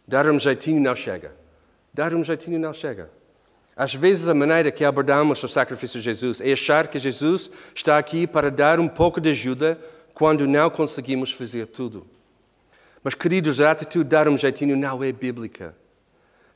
Dar 0.07 0.29
um 0.29 0.39
jeitinho 0.39 0.81
não 0.81 0.95
chega. 0.95 1.35
Dar 1.93 2.13
um 2.15 2.23
jeitinho 2.23 2.57
não 2.57 2.73
chega. 2.73 3.11
Às 3.75 3.93
vezes, 3.93 4.29
a 4.29 4.33
maneira 4.33 4.71
que 4.71 4.85
abordamos 4.85 5.43
o 5.43 5.47
sacrifício 5.49 5.99
de 5.99 6.05
Jesus 6.05 6.39
é 6.39 6.53
achar 6.53 6.87
que 6.87 6.97
Jesus 6.97 7.51
está 7.75 7.97
aqui 7.97 8.25
para 8.25 8.49
dar 8.49 8.79
um 8.79 8.87
pouco 8.87 9.19
de 9.19 9.31
ajuda 9.31 9.77
quando 10.13 10.47
não 10.47 10.69
conseguimos 10.69 11.33
fazer 11.33 11.67
tudo. 11.67 12.07
Mas, 13.03 13.15
queridos, 13.15 13.59
a 13.59 13.71
atitude 13.71 14.05
de 14.05 14.09
dar 14.11 14.29
um 14.29 14.37
jeitinho 14.37 14.77
não 14.77 15.03
é 15.03 15.11
bíblica. 15.11 15.75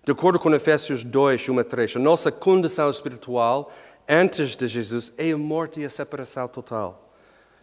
De 0.05 0.13
acordo 0.13 0.39
com 0.39 0.53
Efésios 0.55 1.03
2, 1.03 1.49
1 1.49 1.59
a 1.59 1.63
3, 1.65 1.95
a 1.97 1.99
nossa 1.99 2.31
condição 2.31 2.89
espiritual 2.89 3.73
antes 4.07 4.55
de 4.55 4.65
Jesus 4.65 5.11
é 5.17 5.31
a 5.31 5.37
morte 5.37 5.81
e 5.81 5.85
a 5.85 5.89
separação 5.89 6.47
total. 6.47 7.06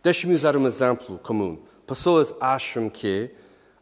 Deixe-me 0.05 0.35
usar 0.35 0.55
um 0.55 0.67
exemplo 0.67 1.19
comum. 1.21 1.63
Pessoas 1.87 2.35
acham 2.39 2.91
que 2.91 3.31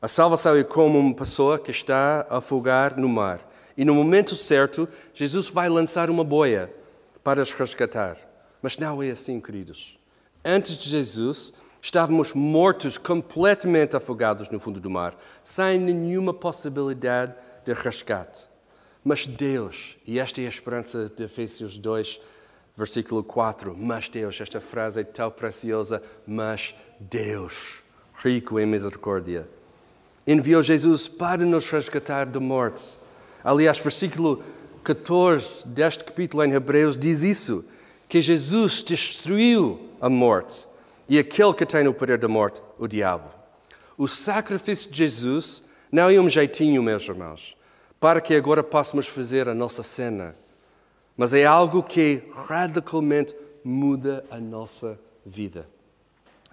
a 0.00 0.06
salvação 0.06 0.54
é 0.54 0.62
como 0.62 0.96
uma 0.96 1.14
pessoa 1.16 1.58
que 1.58 1.72
está 1.72 2.24
a 2.30 2.36
afogar 2.36 2.96
no 2.96 3.08
mar. 3.08 3.40
E 3.76 3.84
no 3.84 3.92
momento 3.92 4.36
certo, 4.36 4.88
Jesus 5.12 5.48
vai 5.48 5.68
lançar 5.68 6.08
uma 6.08 6.22
boia 6.22 6.72
para 7.24 7.42
os 7.42 7.52
resgatar. 7.52 8.16
Mas 8.62 8.78
não 8.78 9.02
é 9.02 9.10
assim, 9.10 9.40
queridos. 9.40 9.98
Antes 10.44 10.78
de 10.78 10.88
Jesus, 10.90 11.52
estávamos 11.80 12.32
mortos, 12.34 12.96
completamente 12.96 13.96
afogados 13.96 14.48
no 14.48 14.60
fundo 14.60 14.78
do 14.78 14.88
mar, 14.88 15.16
sem 15.42 15.76
nenhuma 15.76 16.32
possibilidade 16.32 17.34
de 17.64 17.72
resgate. 17.72 18.48
Mas 19.02 19.26
Deus, 19.26 19.98
e 20.06 20.20
esta 20.20 20.40
é 20.40 20.46
a 20.46 20.48
esperança 20.48 21.10
de 21.16 21.24
Efésios 21.24 21.76
2, 21.76 22.20
versículo 22.76 23.22
4. 23.22 23.76
Mas 23.78 24.08
Deus, 24.08 24.40
esta 24.40 24.60
frase 24.60 25.00
é 25.00 25.04
tão 25.04 25.30
preciosa. 25.30 26.02
Mas 26.26 26.74
Deus, 26.98 27.82
rico 28.14 28.58
em 28.58 28.66
misericórdia, 28.66 29.48
enviou 30.26 30.62
Jesus 30.62 31.08
para 31.08 31.44
nos 31.44 31.68
resgatar 31.70 32.26
da 32.26 32.40
morte. 32.40 32.98
Aliás, 33.44 33.78
versículo 33.78 34.42
14 34.84 35.66
deste 35.68 36.04
capítulo 36.04 36.44
em 36.44 36.52
Hebreus 36.52 36.96
diz 36.96 37.22
isso: 37.22 37.64
que 38.08 38.20
Jesus 38.20 38.82
destruiu 38.82 39.88
a 40.00 40.10
morte 40.10 40.66
e 41.08 41.18
aquele 41.18 41.54
que 41.54 41.66
tem 41.66 41.86
o 41.86 41.94
poder 41.94 42.18
da 42.18 42.28
morte, 42.28 42.60
o 42.78 42.86
diabo. 42.86 43.28
O 43.96 44.08
sacrifício 44.08 44.90
de 44.90 44.98
Jesus 44.98 45.62
não 45.90 46.08
é 46.08 46.18
um 46.18 46.28
jeitinho, 46.28 46.82
meus 46.82 47.06
irmãos, 47.08 47.56
para 48.00 48.20
que 48.20 48.34
agora 48.34 48.62
possamos 48.62 49.06
fazer 49.06 49.48
a 49.48 49.54
nossa 49.54 49.82
cena 49.82 50.34
mas 51.16 51.34
é 51.34 51.44
algo 51.44 51.82
que 51.82 52.22
radicalmente 52.46 53.34
muda 53.64 54.24
a 54.30 54.38
nossa 54.38 54.98
vida. 55.24 55.68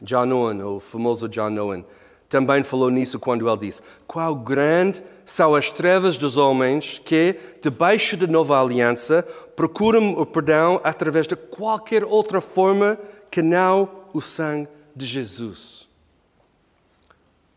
John 0.02 0.32
Owen, 0.32 0.62
o 0.64 0.80
famoso 0.80 1.28
John 1.28 1.58
Owen, 1.58 1.86
também 2.30 2.64
falou 2.64 2.90
nisso 2.90 3.20
quando 3.20 3.50
ele 3.50 3.58
disse: 3.58 3.82
Qual 4.06 4.36
grande 4.36 5.04
são 5.26 5.56
as 5.56 5.72
trevas 5.72 6.18
dos 6.18 6.38
homens 6.38 7.00
que, 7.04 7.36
debaixo 7.62 8.16
da 8.16 8.28
nova 8.28 8.62
aliança, 8.62 9.24
procuram 9.56 10.14
o 10.14 10.26
perdão 10.26 10.80
através 10.84 11.28
de 11.28 11.36
qualquer 11.36 12.04
outra 12.04 12.40
forma 12.40 12.98
que 13.30 13.42
não 13.42 13.90
o 14.14 14.22
sangue 14.22 14.70
de 14.96 15.06
Jesus. 15.06 15.88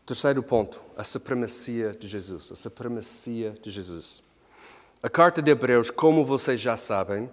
Terceiro 0.05 0.43
ponto, 0.43 0.83
a 0.97 1.03
supremacia 1.03 1.95
de 1.97 2.07
Jesus. 2.07 2.51
A 2.51 2.55
supremacia 2.55 3.55
de 3.61 3.69
Jesus. 3.69 4.21
A 5.05 5.09
carta 5.09 5.41
de 5.41 5.51
Hebreus, 5.51 5.91
como 5.91 6.23
vocês 6.23 6.61
já 6.61 6.77
sabem, 6.77 7.29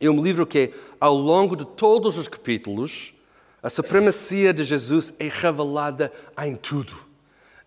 é 0.00 0.10
um 0.10 0.20
livro 0.20 0.44
que, 0.44 0.72
ao 1.00 1.14
longo 1.14 1.54
de 1.54 1.64
todos 1.64 2.18
os 2.18 2.26
capítulos, 2.26 3.14
a 3.62 3.70
supremacia 3.70 4.52
de 4.52 4.64
Jesus 4.64 5.14
é 5.16 5.28
revelada 5.28 6.12
em 6.44 6.56
tudo. 6.56 6.92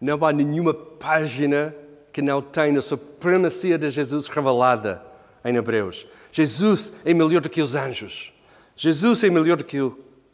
Não 0.02 0.26
há 0.26 0.34
nenhuma 0.34 0.74
página 0.74 1.74
que 2.12 2.22
não 2.22 2.42
tenha 2.42 2.80
a 2.80 2.82
supremacia 2.82 3.78
de 3.78 3.90
Jesus 3.90 4.28
revelada 4.28 5.02
em 5.46 5.56
Hebreus. 5.56 6.06
Jesus 6.34 6.92
é 7.06 7.14
melhor 7.14 7.40
do 7.40 7.50
que 7.50 7.62
os 7.62 7.76
anjos. 7.76 8.34
Jesus 8.76 9.24
é 9.24 9.30
melhor 9.30 9.56
do 9.56 9.64
que, 9.64 9.78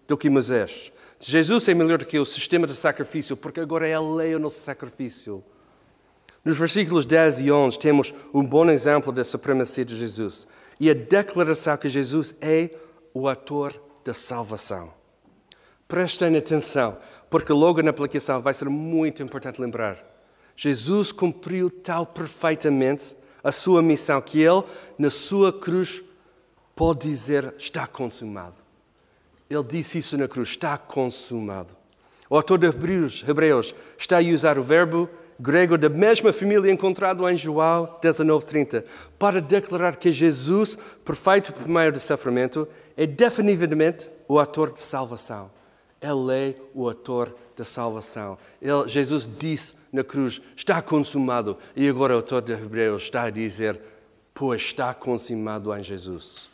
do 0.08 0.18
que 0.18 0.32
Moisés. 0.32 0.92
Jesus 1.20 1.68
é 1.68 1.76
melhor 1.76 2.00
do 2.00 2.06
que 2.08 2.18
o 2.18 2.26
sistema 2.26 2.66
de 2.66 2.76
sacrifício, 2.76 3.38
porque 3.38 3.60
agora 3.60 3.88
é 3.88 3.94
a 3.94 4.02
lei 4.02 4.34
o 4.34 4.40
nosso 4.40 4.62
sacrifício. 4.62 5.44
Nos 6.46 6.60
versículos 6.60 7.08
10 7.08 7.42
e 7.42 7.52
11 7.52 7.80
temos 7.80 8.14
um 8.32 8.46
bom 8.46 8.70
exemplo 8.70 9.12
da 9.12 9.24
supremacia 9.24 9.84
de 9.84 9.98
Jesus 9.98 10.46
e 10.80 10.92
a 10.92 10.94
declaração 10.94 11.76
que 11.76 11.90
Jesus 11.90 12.36
é 12.40 12.70
o 13.16 13.28
ator 13.28 13.74
da 14.04 14.14
salvação. 14.14 14.94
Prestem 15.88 16.38
atenção, 16.38 17.00
porque 17.32 17.52
logo 17.52 17.82
na 17.82 17.90
aplicação 17.90 18.40
vai 18.42 18.54
ser 18.54 18.70
muito 18.70 19.24
importante 19.24 19.60
lembrar. 19.60 19.98
Jesus 20.56 21.12
cumpriu 21.12 21.72
tal 21.72 22.06
perfeitamente 22.06 23.18
a 23.44 23.52
sua 23.52 23.82
missão 23.82 24.22
que 24.22 24.40
ele, 24.40 24.64
na 25.00 25.10
sua 25.10 25.52
cruz, 25.52 26.04
pode 26.76 27.10
dizer: 27.10 27.56
está 27.58 27.88
consumado. 27.88 28.56
Ele 29.50 29.64
disse 29.64 29.98
isso 29.98 30.16
na 30.16 30.28
cruz: 30.28 30.50
está 30.50 30.78
consumado. 30.78 31.76
O 32.30 32.36
autor 32.36 32.60
de 32.60 32.68
Hebreus, 32.68 33.24
Hebreus 33.28 33.74
está 33.98 34.20
a 34.20 34.22
usar 34.22 34.60
o 34.60 34.64
verbo 34.64 35.10
grego 35.40 35.78
da 35.78 35.90
mesma 35.90 36.32
família 36.32 36.72
encontrado 36.72 37.28
em 37.30 37.36
João 37.36 37.98
19:30 38.02 38.84
para 39.20 39.42
declarar 39.42 39.96
que 39.96 40.12
Jesus, 40.12 40.78
perfeito 41.04 41.54
por 41.54 41.68
meio 41.68 41.92
do 41.92 42.00
sofrimento, 42.00 42.68
é 42.96 43.06
definitivamente 43.06 44.10
o 44.28 44.40
ator 44.40 44.72
de 44.72 44.80
salvação. 44.80 45.52
Ele 46.02 46.34
é 46.34 46.56
o 46.74 46.88
ator 46.88 47.36
da 47.56 47.64
salvação. 47.64 48.38
Ele, 48.62 48.88
Jesus 48.88 49.30
disse 49.38 49.74
na 49.92 50.04
cruz: 50.04 50.42
está 50.56 50.82
consumado. 50.82 51.58
E 51.76 51.88
agora 51.88 52.14
o 52.14 52.18
autor 52.18 52.42
de 52.42 52.54
Hebreus 52.54 53.04
está 53.04 53.24
a 53.24 53.30
dizer: 53.30 53.80
pois 54.34 54.62
está 54.62 54.94
consumado 54.94 55.74
em 55.74 55.82
Jesus. 55.82 56.50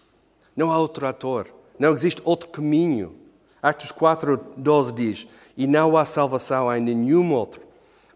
Não 0.55 0.71
há 0.71 0.77
outro 0.77 1.07
ator, 1.07 1.47
não 1.79 1.93
existe 1.93 2.21
outro 2.23 2.50
caminho. 2.50 3.15
Atos 3.61 3.91
4, 3.91 4.39
12 4.57 4.93
diz: 4.93 5.27
E 5.57 5.67
não 5.67 5.97
há 5.97 6.05
salvação 6.05 6.73
em 6.75 6.81
nenhum 6.81 7.33
outro, 7.33 7.61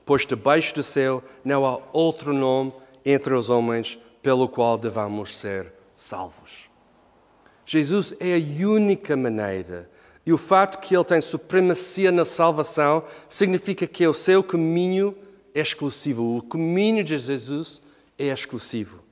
pois 0.06 0.26
debaixo 0.26 0.76
do 0.76 0.84
céu 0.84 1.24
não 1.44 1.66
há 1.66 1.80
outro 1.92 2.34
nome 2.34 2.74
entre 3.04 3.34
os 3.34 3.50
homens 3.50 4.00
pelo 4.22 4.48
qual 4.48 4.78
devamos 4.78 5.36
ser 5.36 5.74
salvos. 5.96 6.70
Jesus 7.66 8.16
é 8.20 8.36
a 8.36 8.68
única 8.68 9.18
maneira 9.18 9.90
e 10.26 10.34
o 10.34 10.38
fato 10.38 10.80
que 10.80 10.96
ele 10.96 11.04
tem 11.04 11.22
supremacia 11.22 12.12
na 12.12 12.26
salvação 12.26 13.04
significa 13.30 13.86
que 13.86 14.08
o 14.08 14.14
seu 14.14 14.44
caminho 14.44 15.16
é 15.54 15.60
exclusivo. 15.62 16.38
O 16.38 16.42
caminho 16.42 17.04
de 17.04 17.18
Jesus 17.18 17.82
é 18.18 18.26
exclusivo. 18.26 19.04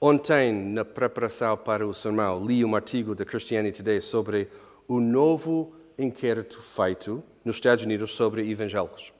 Ontem, 0.00 0.52
na 0.52 0.84
preparação 0.84 1.56
para 1.56 1.86
o 1.86 1.92
sermão, 1.92 2.44
li 2.44 2.64
um 2.64 2.74
artigo 2.74 3.14
da 3.14 3.24
Christianity 3.24 3.78
Today 3.78 4.00
sobre 4.00 4.48
o 4.88 5.00
novo 5.00 5.74
inquérito 5.98 6.60
feito 6.62 7.22
nos 7.44 7.56
Estados 7.56 7.84
Unidos 7.84 8.12
sobre 8.12 8.50
evangélicos. 8.50 9.12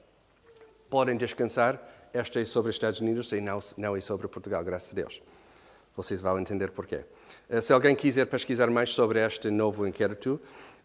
Podem 0.91 1.15
descansar, 1.15 1.81
esta 2.13 2.41
é 2.41 2.43
sobre 2.43 2.69
os 2.69 2.75
Estados 2.75 2.99
Unidos 2.99 3.31
e 3.31 3.39
não, 3.39 3.59
não 3.77 3.95
é 3.95 4.01
sobre 4.01 4.27
Portugal, 4.27 4.61
graças 4.61 4.91
a 4.91 4.93
Deus. 4.93 5.21
Vocês 5.95 6.19
vão 6.19 6.37
entender 6.37 6.69
porquê. 6.71 7.05
Eh, 7.47 7.61
se 7.61 7.71
alguém 7.71 7.95
quiser 7.95 8.25
pesquisar 8.25 8.69
mais 8.69 8.89
sobre 8.89 9.25
este 9.25 9.49
novo 9.49 9.87
inquérito, 9.87 10.37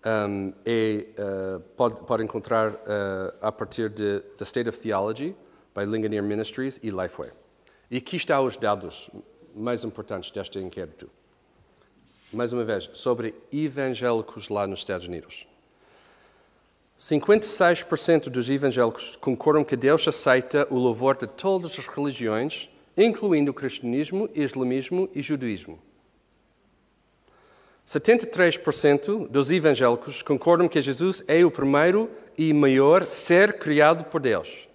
um, 0.06 0.52
é, 0.64 1.06
uh, 1.18 1.60
pode, 1.76 2.00
pode, 2.02 2.22
encontrar 2.22 2.70
uh, 2.70 2.76
a 3.40 3.50
partir 3.50 3.90
de 3.90 4.20
The 4.38 4.44
State 4.44 4.68
of 4.68 4.78
Theology, 4.78 5.34
by 5.74 5.84
Ligonier 5.84 6.22
Ministries 6.22 6.78
e 6.84 6.90
Lifeway. 6.90 7.32
E 7.90 7.96
aqui 7.96 8.14
estão 8.14 8.44
os 8.44 8.56
dados 8.56 9.10
mais 9.56 9.82
importantes 9.82 10.30
deste 10.30 10.60
inquérito. 10.60 11.10
Mais 12.32 12.52
uma 12.52 12.62
vez, 12.62 12.88
sobre 12.92 13.34
evangélicos 13.52 14.50
lá 14.50 14.68
nos 14.68 14.78
Estados 14.78 15.08
Unidos. 15.08 15.48
56% 16.98 18.30
dos 18.30 18.48
evangélicos 18.48 19.16
concordam 19.16 19.62
que 19.62 19.76
Deus 19.76 20.08
aceita 20.08 20.66
o 20.70 20.78
louvor 20.78 21.16
de 21.16 21.26
todas 21.26 21.78
as 21.78 21.86
religiões, 21.86 22.70
incluindo 22.96 23.50
o 23.50 23.54
cristianismo, 23.54 24.30
islamismo 24.34 25.08
e 25.14 25.20
judaísmo. 25.20 25.78
73% 27.86 29.28
dos 29.28 29.50
evangélicos 29.50 30.22
concordam 30.22 30.68
que 30.68 30.80
Jesus 30.80 31.22
é 31.28 31.44
o 31.44 31.50
primeiro 31.50 32.10
e 32.36 32.52
maior 32.52 33.04
ser 33.04 33.58
criado 33.58 34.04
por 34.04 34.20
Deus. 34.20 34.66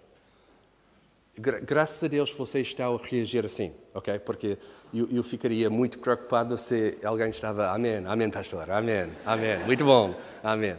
Gra 1.38 1.60
graças 1.60 2.04
a 2.04 2.08
Deus 2.08 2.32
você 2.32 2.62
está 2.62 2.86
a 2.86 2.98
reagir 2.98 3.44
assim, 3.44 3.74
ok? 3.94 4.20
Porque 4.20 4.58
eu, 4.94 5.10
eu, 5.12 5.24
ficaria 5.24 5.70
muito 5.70 5.98
preocupado 5.98 6.58
se 6.58 6.98
alguém 7.04 7.30
estava, 7.30 7.72
amém, 7.72 8.04
amém, 8.06 8.30
pastor, 8.30 8.70
amém, 8.70 9.10
amém, 9.26 9.60
muito 9.66 9.84
bom, 9.84 10.14
amém. 10.44 10.76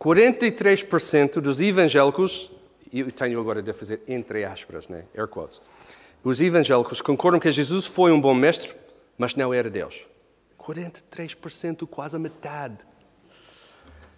43% 0.00 1.40
dos 1.40 1.60
evangélicos, 1.60 2.50
eu 2.92 3.10
tenho 3.10 3.40
agora 3.40 3.62
de 3.62 3.72
fazer 3.72 4.02
entre 4.06 4.44
aspas, 4.44 4.88
né? 4.88 5.04
air 5.16 5.28
quotes, 5.28 5.62
os 6.22 6.40
evangélicos 6.40 7.00
concordam 7.00 7.40
que 7.40 7.50
Jesus 7.50 7.86
foi 7.86 8.12
um 8.12 8.20
bom 8.20 8.34
mestre, 8.34 8.74
mas 9.16 9.34
não 9.34 9.54
era 9.54 9.70
Deus. 9.70 10.06
43%, 10.58 11.86
quase 11.86 12.16
a 12.16 12.18
metade. 12.18 12.78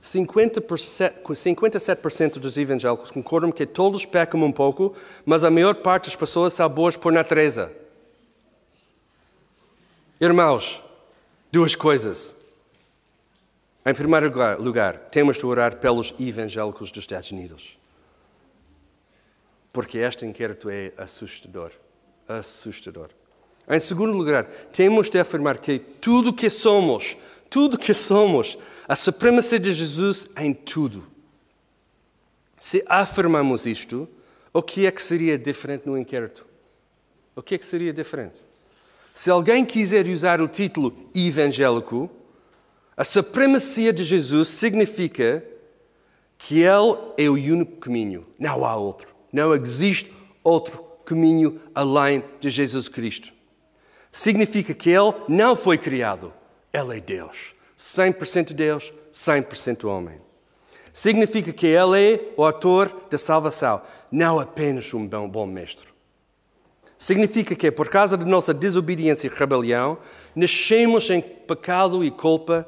57% 0.03 2.38
dos 2.38 2.57
evangélicos 2.57 3.11
concordam 3.11 3.53
que 3.53 3.67
todos 3.67 4.07
pecam 4.07 4.43
um 4.43 4.53
pouco, 4.53 4.97
mas 5.27 5.45
a 5.45 5.51
maior 5.51 5.75
parte 5.77 6.05
das 6.05 6.17
pessoas 6.17 6.55
são 6.55 6.69
boas 6.69 6.97
por 6.97 7.12
natureza. 7.12 7.71
Irmãos, 10.21 10.83
duas 11.53 11.75
coisas. 11.75 12.38
Em 13.88 13.94
primeiro 13.94 14.31
lugar, 14.62 14.98
temos 15.11 15.38
de 15.38 15.46
orar 15.46 15.77
pelos 15.77 16.12
evangélicos 16.20 16.92
dos 16.92 17.05
Estados 17.05 17.31
Unidos. 17.31 17.79
Porque 19.72 19.96
este 19.96 20.27
inquérito 20.27 20.68
é 20.68 20.92
assustador. 20.98 21.72
Assustador. 22.29 23.09
Em 23.66 23.81
segundo 23.81 24.12
lugar, 24.12 24.44
temos 24.46 25.09
de 25.09 25.18
afirmar 25.18 25.57
que 25.57 25.79
tudo 25.79 26.35
que 26.35 26.51
somos, 26.51 27.16
tudo 27.48 27.79
que 27.79 27.94
somos, 27.94 28.59
a 28.87 28.94
supremacia 28.94 29.59
de 29.59 29.72
Jesus 29.72 30.29
em 30.37 30.53
tudo. 30.53 31.07
Se 32.59 32.85
afirmamos 32.87 33.64
isto, 33.64 34.07
o 34.53 34.62
que 34.62 34.85
é 34.85 34.90
que 34.90 35.01
seria 35.01 35.38
diferente 35.38 35.87
no 35.87 35.96
inquérito? 35.96 36.44
O 37.35 37.40
que 37.40 37.55
é 37.55 37.59
que 37.59 37.64
seria 37.64 37.94
diferente? 37.94 38.42
Se 39.14 39.31
alguém 39.31 39.64
quiser 39.64 40.07
usar 40.09 40.42
o 40.42 40.48
título 40.48 41.09
evangélico, 41.14 42.11
a 42.98 43.04
supremacia 43.04 43.94
de 43.94 44.04
Jesus 44.04 44.48
significa 44.48 45.42
que 46.37 46.61
Ele 46.61 46.96
é 47.16 47.30
o 47.30 47.34
único 47.34 47.76
caminho, 47.76 48.26
não 48.38 48.62
há 48.66 48.76
outro. 48.76 49.08
Não 49.32 49.54
existe 49.54 50.12
outro 50.44 50.84
caminho 51.06 51.58
além 51.74 52.22
de 52.40 52.50
Jesus 52.50 52.88
Cristo 52.88 53.32
significa 54.18 54.74
que 54.74 54.90
ele 54.90 55.14
não 55.28 55.54
foi 55.54 55.78
criado. 55.78 56.32
Ele 56.72 56.98
é 56.98 57.00
Deus. 57.00 57.54
100% 57.78 58.52
Deus, 58.52 58.92
100% 59.12 59.84
homem. 59.84 60.20
Significa 60.92 61.52
que 61.52 61.66
ele 61.66 62.14
é 62.14 62.32
o 62.37 62.44
autor 62.44 63.04
da 63.08 63.16
salvação, 63.16 63.80
não 64.11 64.40
apenas 64.40 64.92
um 64.92 65.06
bom, 65.06 65.28
bom 65.28 65.46
mestre. 65.46 65.87
Significa 66.96 67.54
que, 67.54 67.70
por 67.70 67.88
causa 67.88 68.16
da 68.16 68.24
nossa 68.24 68.52
desobediência 68.52 69.28
e 69.28 69.30
rebelião, 69.30 69.98
nascemos 70.34 71.08
em 71.08 71.20
pecado 71.20 72.04
e 72.04 72.11
culpa 72.11 72.66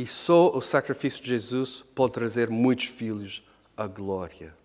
e 0.00 0.06
só 0.06 0.50
o 0.56 0.62
sacrifício 0.62 1.22
de 1.22 1.28
Jesus 1.28 1.84
pode 1.94 2.14
trazer 2.14 2.48
muitos 2.48 2.86
filhos 2.86 3.46
à 3.76 3.86
glória. 3.86 4.56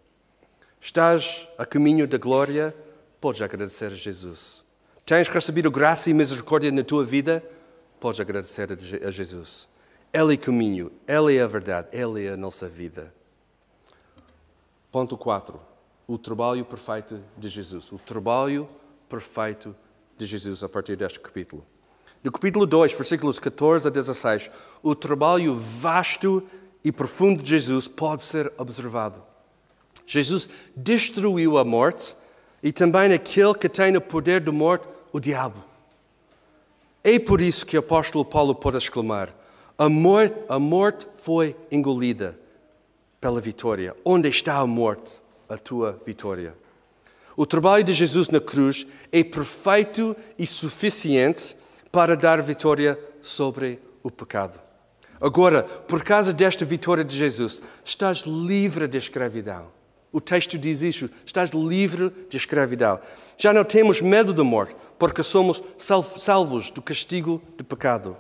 Estás 0.79 1.45
a 1.57 1.65
caminho 1.65 2.07
da 2.07 2.17
glória? 2.17 2.73
Podes 3.19 3.41
agradecer 3.41 3.87
a 3.87 3.95
Jesus. 3.97 4.63
Tens 5.05 5.27
recebido 5.27 5.69
graça 5.69 6.09
e 6.09 6.13
misericórdia 6.13 6.71
na 6.71 6.85
tua 6.85 7.03
vida? 7.03 7.43
Podes 7.99 8.21
agradecer 8.21 8.69
a 9.05 9.11
Jesus. 9.11 9.67
Ele 10.13 10.35
é 10.35 10.37
o 10.37 10.39
caminho, 10.39 10.89
Ele 11.05 11.35
é 11.35 11.41
a 11.41 11.47
verdade, 11.47 11.89
Ele 11.91 12.27
é 12.27 12.29
a 12.31 12.37
nossa 12.37 12.69
vida. 12.69 13.13
Ponto 14.89 15.17
4. 15.17 15.59
O 16.07 16.17
trabalho 16.17 16.63
perfeito 16.63 17.21
de 17.37 17.49
Jesus. 17.49 17.91
O 17.91 17.99
trabalho 17.99 18.69
perfeito 19.09 19.75
de 20.17 20.25
Jesus 20.25 20.63
a 20.63 20.69
partir 20.69 20.95
deste 20.95 21.19
capítulo. 21.19 21.67
No 22.25 22.31
capítulo 22.31 22.65
2, 22.65 22.91
versículos 22.93 23.37
14 23.37 23.87
a 23.87 23.91
16, 23.91 24.49
o 24.81 24.95
trabalho 24.95 25.55
vasto 25.55 26.41
e 26.83 26.91
profundo 26.91 27.43
de 27.43 27.51
Jesus 27.51 27.87
pode 27.87 28.23
ser 28.23 28.51
observado. 28.57 29.21
Jesus 30.07 30.49
destruiu 30.75 31.59
a 31.59 31.63
morte 31.63 32.15
e 32.63 32.71
também 32.71 33.13
aquele 33.13 33.53
que 33.53 33.69
tem 33.69 33.95
o 33.95 34.01
poder 34.01 34.41
da 34.41 34.51
morte 34.51 34.87
o 35.13 35.19
diabo. 35.19 35.63
É 37.03 37.19
por 37.19 37.41
isso 37.41 37.63
que 37.63 37.77
o 37.77 37.79
apóstolo 37.79 38.25
Paulo 38.25 38.55
pode 38.55 38.77
exclamar: 38.77 39.31
a 39.77 39.87
morte, 39.87 40.35
a 40.49 40.57
morte 40.57 41.05
foi 41.13 41.55
engolida 41.69 42.35
pela 43.21 43.39
vitória. 43.39 43.95
Onde 44.03 44.29
está 44.29 44.55
a 44.55 44.65
morte? 44.65 45.11
A 45.47 45.59
tua 45.59 46.01
vitória. 46.03 46.55
O 47.37 47.45
trabalho 47.45 47.83
de 47.83 47.93
Jesus 47.93 48.29
na 48.29 48.39
cruz 48.39 48.87
é 49.11 49.23
perfeito 49.23 50.17
e 50.39 50.47
suficiente 50.47 51.55
para 51.95 52.17
dar 52.17 52.41
vitória 52.41 52.99
sobre 53.21 53.79
o 54.03 54.11
pecado. 54.11 54.59
Agora, 55.21 55.63
por 55.63 56.03
causa 56.03 56.33
desta 56.33 56.65
vitória 56.65 57.05
de 57.05 57.15
Jesus, 57.15 57.61
estás 57.85 58.23
livre 58.23 58.85
da 58.85 58.97
escravidão. 58.97 59.67
O 60.11 60.19
texto 60.19 60.57
diz 60.57 60.81
isso: 60.81 61.09
estás 61.25 61.51
livre 61.51 62.11
de 62.29 62.35
escravidão. 62.35 62.99
Já 63.37 63.53
não 63.53 63.63
temos 63.63 64.01
medo 64.01 64.33
da 64.33 64.43
morte, 64.43 64.75
porque 64.99 65.23
somos 65.23 65.63
salvos 65.77 66.69
do 66.69 66.81
castigo 66.81 67.41
do 67.55 67.63
pecado. 67.63 68.17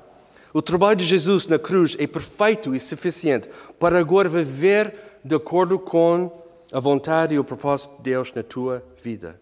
O 0.53 0.61
trabalho 0.61 0.95
de 0.95 1.03
Jesus 1.03 1.45
na 1.45 1.59
cruz 1.59 1.97
é 1.99 2.07
perfeito 2.07 2.73
e 2.73 2.79
suficiente 2.79 3.49
para 3.77 3.99
agora 3.99 4.29
viver 4.29 5.19
de 5.21 5.35
acordo 5.35 5.77
com 5.77 6.31
a 6.71 6.79
vontade 6.79 7.35
e 7.35 7.39
o 7.39 7.43
propósito 7.43 7.93
de 7.97 8.03
Deus 8.03 8.31
na 8.33 8.41
tua 8.41 8.81
vida. 9.03 9.37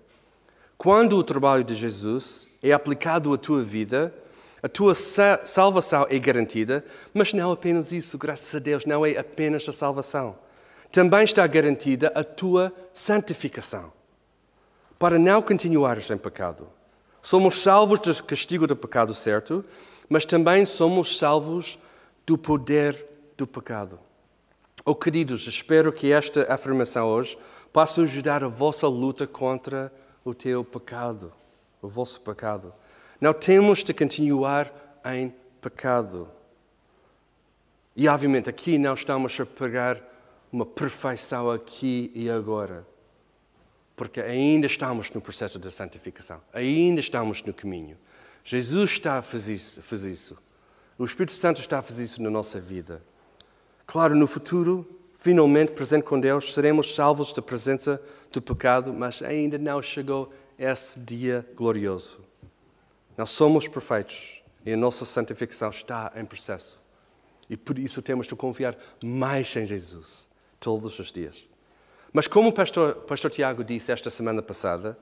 Quando 0.76 1.18
o 1.18 1.24
trabalho 1.24 1.64
de 1.64 1.76
Jesus 1.76 2.48
é 2.64 2.72
aplicado 2.72 3.32
à 3.32 3.38
tua 3.38 3.62
vida, 3.62 4.12
a 4.64 4.70
tua 4.70 4.96
salvação 4.96 6.08
é 6.10 6.18
garantida, 6.18 6.86
mas 7.14 7.34
não 7.34 7.52
apenas 7.52 7.92
isso, 7.92 8.18
graças 8.18 8.56
a 8.56 8.60
Deus, 8.60 8.86
não 8.86 9.06
é 9.06 9.18
apenas 9.18 9.68
a 9.68 9.74
salvação. 9.74 10.38
Também 10.90 11.26
está 11.26 11.46
garantida 11.46 12.14
a 12.16 12.24
tua 12.24 12.72
santificação, 12.94 13.92
para 14.98 15.20
não 15.20 15.42
continuares 15.42 16.10
em 16.10 16.18
pecado. 16.18 16.70
Somos 17.22 17.62
salvos 17.62 18.00
do 18.00 18.24
castigo 18.24 18.66
do 18.66 18.76
pecado, 18.76 19.14
certo, 19.14 19.66
mas 20.08 20.24
também 20.24 20.66
somos 20.66 21.18
salvos 21.18 21.78
do 22.26 22.38
poder 22.38 23.06
do 23.36 23.46
pecado. 23.46 24.00
Oh, 24.86 24.96
queridos, 24.96 25.46
espero 25.46 25.92
que 25.92 26.14
esta 26.14 26.54
afirmação 26.54 27.08
hoje 27.08 27.38
possa 27.74 28.02
ajudar 28.02 28.46
a 28.46 28.48
vossa 28.48 28.88
luta 28.88 29.28
contra 29.28 29.92
o 30.24 30.34
teu 30.34 30.64
pecado, 30.64 31.34
o 31.82 31.88
vosso 31.90 32.22
pecado. 32.22 32.74
Não 33.24 33.34
temos 33.34 33.86
de 33.86 33.94
continuar 33.94 35.00
em 35.06 35.34
pecado. 35.62 36.30
E, 37.96 38.06
obviamente, 38.10 38.50
aqui 38.50 38.78
não 38.78 38.94
estamos 38.94 39.40
a 39.40 39.46
pegar 39.46 40.04
uma 40.52 40.66
perfeição 40.66 41.50
aqui 41.50 42.12
e 42.14 42.30
agora, 42.30 42.86
porque 43.96 44.20
ainda 44.20 44.68
estamos 44.68 45.10
no 45.10 45.22
processo 45.22 45.58
da 45.58 45.72
santificação, 45.72 46.42
ainda 46.52 47.00
estamos 47.00 47.42
no 47.44 47.54
caminho. 47.54 47.98
Jesus 48.44 48.92
está. 48.92 49.20
A 49.20 49.22
fazer 49.22 49.54
isso. 49.54 50.38
O 51.00 51.06
Espírito 51.06 51.32
Santo 51.32 51.62
está 51.62 51.80
a 51.80 51.82
fazer 51.82 52.04
isso 52.04 52.22
na 52.22 52.30
nossa 52.30 52.60
vida. 52.60 53.02
Claro, 53.88 54.16
no 54.16 54.28
futuro, 54.28 54.86
finalmente, 55.14 55.72
presente 55.72 56.04
com 56.04 56.20
Deus, 56.20 56.54
seremos 56.54 56.94
salvos 56.94 57.32
da 57.32 57.42
presença 57.42 58.02
do 58.34 58.42
pecado, 58.42 58.92
mas 58.92 59.22
ainda 59.22 59.58
não 59.58 59.82
chegou 59.82 60.30
esse 60.60 61.00
dia 61.00 61.48
glorioso. 61.56 62.33
Nós 63.18 63.32
somos 63.32 63.68
perfeitos 63.68 64.42
e 64.66 64.74
a 64.74 64.78
nossa 64.78 65.06
santificação 65.06 65.70
está 65.70 66.12
em 66.16 66.26
processo. 66.26 66.80
E 67.50 67.58
por 67.58 67.78
isso 67.78 68.02
temos 68.02 68.28
de 68.28 68.36
confiar 68.36 68.76
mais 69.04 69.56
em 69.56 69.66
Jesus 69.66 70.30
todos 70.60 70.98
os 71.00 71.12
dias. 71.12 71.48
Mas 72.12 72.28
como 72.28 72.50
o 72.50 72.54
pastor, 72.54 72.96
pastor 73.08 73.32
Tiago 73.32 73.64
disse 73.64 73.92
esta 73.92 74.10
semana 74.10 74.42
passada, 74.42 74.98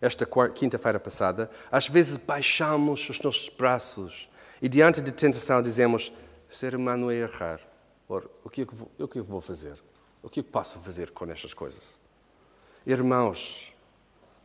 esta 0.00 0.26
quinta-feira 0.54 0.98
passada, 0.98 1.50
às 1.70 1.88
vezes 1.88 2.16
baixamos 2.16 3.08
os 3.08 3.20
nossos 3.20 3.48
braços 3.48 4.28
e 4.60 4.68
diante 4.68 5.00
de 5.00 5.12
tentação 5.12 5.62
dizemos: 5.62 6.12
ser 6.48 6.74
humano 6.74 7.10
é 7.10 7.16
errar. 7.16 7.60
Ora, 8.08 8.26
o 8.44 8.50
que, 8.50 8.62
é 8.62 8.66
que 8.66 9.08
que 9.08 9.18
é 9.18 9.22
vou 9.22 9.40
fazer? 9.40 9.76
O 10.22 10.28
que 10.28 10.40
é 10.40 10.42
que 10.42 10.50
posso 10.50 10.78
fazer 10.80 11.10
com 11.10 11.30
estas 11.30 11.54
coisas? 11.54 12.00
Irmãos, 12.86 13.72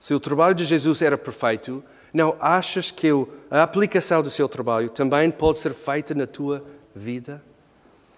se 0.01 0.15
o 0.15 0.19
trabalho 0.19 0.55
de 0.55 0.65
Jesus 0.65 1.03
era 1.03 1.15
perfeito, 1.15 1.83
não 2.11 2.35
achas 2.39 2.89
que 2.89 3.07
a 3.51 3.61
aplicação 3.61 4.23
do 4.23 4.31
seu 4.31 4.49
trabalho 4.49 4.89
também 4.89 5.29
pode 5.29 5.59
ser 5.59 5.75
feita 5.75 6.15
na 6.15 6.25
tua 6.25 6.65
vida? 6.93 7.41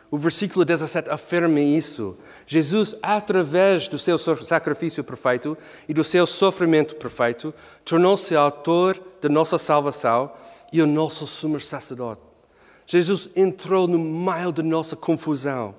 O 0.09 0.17
versículo 0.17 0.63
17 0.63 1.09
afirma 1.09 1.59
isso. 1.59 2.15
Jesus, 2.47 2.95
através 3.01 3.89
do 3.89 3.99
seu 3.99 4.17
sacrifício 4.17 5.03
perfeito 5.03 5.57
e 5.89 5.93
do 5.93 6.05
seu 6.05 6.25
sofrimento 6.25 6.95
perfeito, 6.95 7.53
tornou-se 7.83 8.33
autor 8.33 8.97
da 9.21 9.27
nossa 9.27 9.57
salvação 9.57 10.31
e 10.71 10.81
o 10.81 10.87
nosso 10.87 11.27
sumo 11.27 11.59
sacerdote. 11.59 12.21
Jesus 12.85 13.29
entrou 13.35 13.89
no 13.89 13.99
meio 13.99 14.53
da 14.53 14.63
nossa 14.63 14.95
confusão 14.95 15.75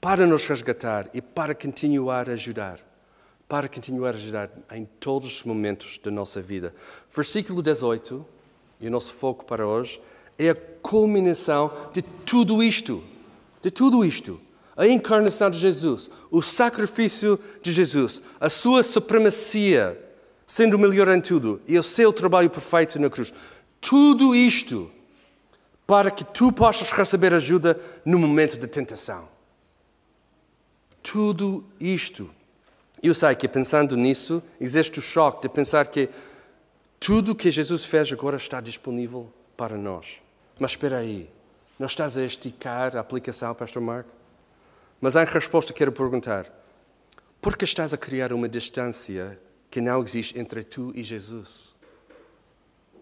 para 0.00 0.24
nos 0.24 0.46
resgatar 0.46 1.08
e 1.12 1.20
para 1.20 1.52
continuar 1.52 2.30
a 2.30 2.34
ajudar. 2.34 2.78
Para 3.48 3.68
continuar 3.68 4.14
a 4.14 4.16
ajudar 4.16 4.50
em 4.72 4.84
todos 4.98 5.36
os 5.36 5.42
momentos 5.44 5.98
da 6.02 6.10
nossa 6.10 6.42
vida. 6.42 6.74
Versículo 7.14 7.62
18, 7.62 8.26
e 8.80 8.88
o 8.88 8.90
nosso 8.90 9.12
foco 9.12 9.44
para 9.44 9.66
hoje, 9.66 10.00
é 10.38 10.50
a 10.50 10.54
culminação 10.54 11.72
de 11.92 12.02
tudo 12.02 12.62
isto. 12.62 13.02
De 13.62 13.70
tudo 13.70 14.04
isto. 14.04 14.40
A 14.76 14.86
encarnação 14.86 15.48
de 15.48 15.58
Jesus, 15.58 16.10
o 16.30 16.42
sacrifício 16.42 17.38
de 17.62 17.72
Jesus, 17.72 18.20
a 18.38 18.50
sua 18.50 18.82
supremacia, 18.82 19.98
sendo 20.46 20.74
o 20.74 20.78
melhor 20.78 21.08
em 21.08 21.20
tudo, 21.20 21.60
e 21.66 21.78
o 21.78 21.82
seu 21.82 22.12
trabalho 22.12 22.50
perfeito 22.50 22.98
na 22.98 23.08
cruz. 23.08 23.32
Tudo 23.80 24.34
isto 24.34 24.90
para 25.86 26.10
que 26.10 26.24
tu 26.24 26.52
possas 26.52 26.90
receber 26.90 27.32
ajuda 27.32 27.80
no 28.04 28.18
momento 28.18 28.58
de 28.58 28.66
tentação. 28.66 29.28
Tudo 31.02 31.64
isto. 31.78 32.28
Eu 33.02 33.14
sei 33.14 33.34
que 33.34 33.46
pensando 33.46 33.96
nisso, 33.96 34.42
existe 34.60 34.98
o 34.98 35.02
choque 35.02 35.42
de 35.42 35.48
pensar 35.48 35.86
que 35.86 36.08
tudo 36.98 37.32
o 37.32 37.34
que 37.34 37.50
Jesus 37.50 37.84
fez 37.84 38.10
agora 38.12 38.36
está 38.36 38.60
disponível 38.60 39.30
para 39.56 39.76
nós. 39.76 40.22
Mas 40.58 40.72
espera 40.72 40.98
aí, 40.98 41.30
não 41.78 41.86
estás 41.86 42.16
a 42.16 42.24
esticar 42.24 42.96
a 42.96 43.00
aplicação, 43.00 43.54
Pastor 43.54 43.82
Mark? 43.82 44.06
Mas 45.00 45.14
em 45.14 45.24
resposta 45.24 45.74
quero 45.74 45.92
perguntar, 45.92 46.50
por 47.40 47.56
que 47.56 47.64
estás 47.64 47.92
a 47.92 47.98
criar 47.98 48.32
uma 48.32 48.48
distância 48.48 49.38
que 49.70 49.80
não 49.80 50.02
existe 50.02 50.38
entre 50.38 50.64
tu 50.64 50.90
e 50.94 51.02
Jesus? 51.02 51.76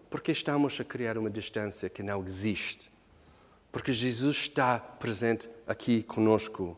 Porque 0.09 0.31
estamos 0.31 0.79
a 0.79 0.83
criar 0.83 1.17
uma 1.17 1.29
distância 1.29 1.89
que 1.89 2.03
não 2.03 2.23
existe. 2.23 2.91
Porque 3.71 3.93
Jesus 3.93 4.35
está 4.35 4.77
presente 4.77 5.49
aqui 5.65 6.03
conosco 6.03 6.77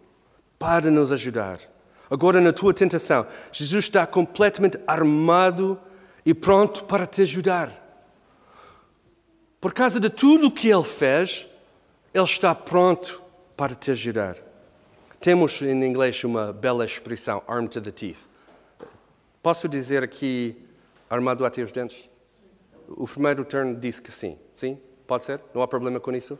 para 0.57 0.89
nos 0.89 1.11
ajudar. 1.11 1.59
Agora, 2.09 2.39
na 2.39 2.53
tua 2.53 2.73
tentação, 2.73 3.27
Jesus 3.51 3.85
está 3.85 4.05
completamente 4.07 4.79
armado 4.87 5.79
e 6.25 6.33
pronto 6.33 6.85
para 6.85 7.05
te 7.05 7.21
ajudar. 7.21 7.71
Por 9.59 9.73
causa 9.73 9.99
de 9.99 10.09
tudo 10.09 10.47
o 10.47 10.51
que 10.51 10.69
ele 10.69 10.83
fez, 10.83 11.47
ele 12.13 12.23
está 12.23 12.53
pronto 12.53 13.21
para 13.55 13.75
te 13.75 13.91
ajudar. 13.91 14.37
Temos 15.19 15.61
em 15.61 15.83
inglês 15.83 16.23
uma 16.23 16.53
bela 16.53 16.85
expressão, 16.85 17.41
armed 17.47 17.71
to 17.71 17.81
the 17.81 17.91
teeth. 17.91 18.19
Posso 19.41 19.67
dizer 19.67 20.03
aqui 20.03 20.55
armado 21.09 21.45
até 21.45 21.61
os 21.61 21.71
dentes? 21.71 22.09
O 22.87 23.07
primeiro 23.07 23.43
turno 23.43 23.75
disse 23.75 24.01
que 24.01 24.11
sim. 24.11 24.37
Sim? 24.53 24.79
Pode 25.07 25.23
ser? 25.23 25.41
Não 25.53 25.61
há 25.61 25.67
problema 25.67 25.99
com 25.99 26.11
isso? 26.13 26.37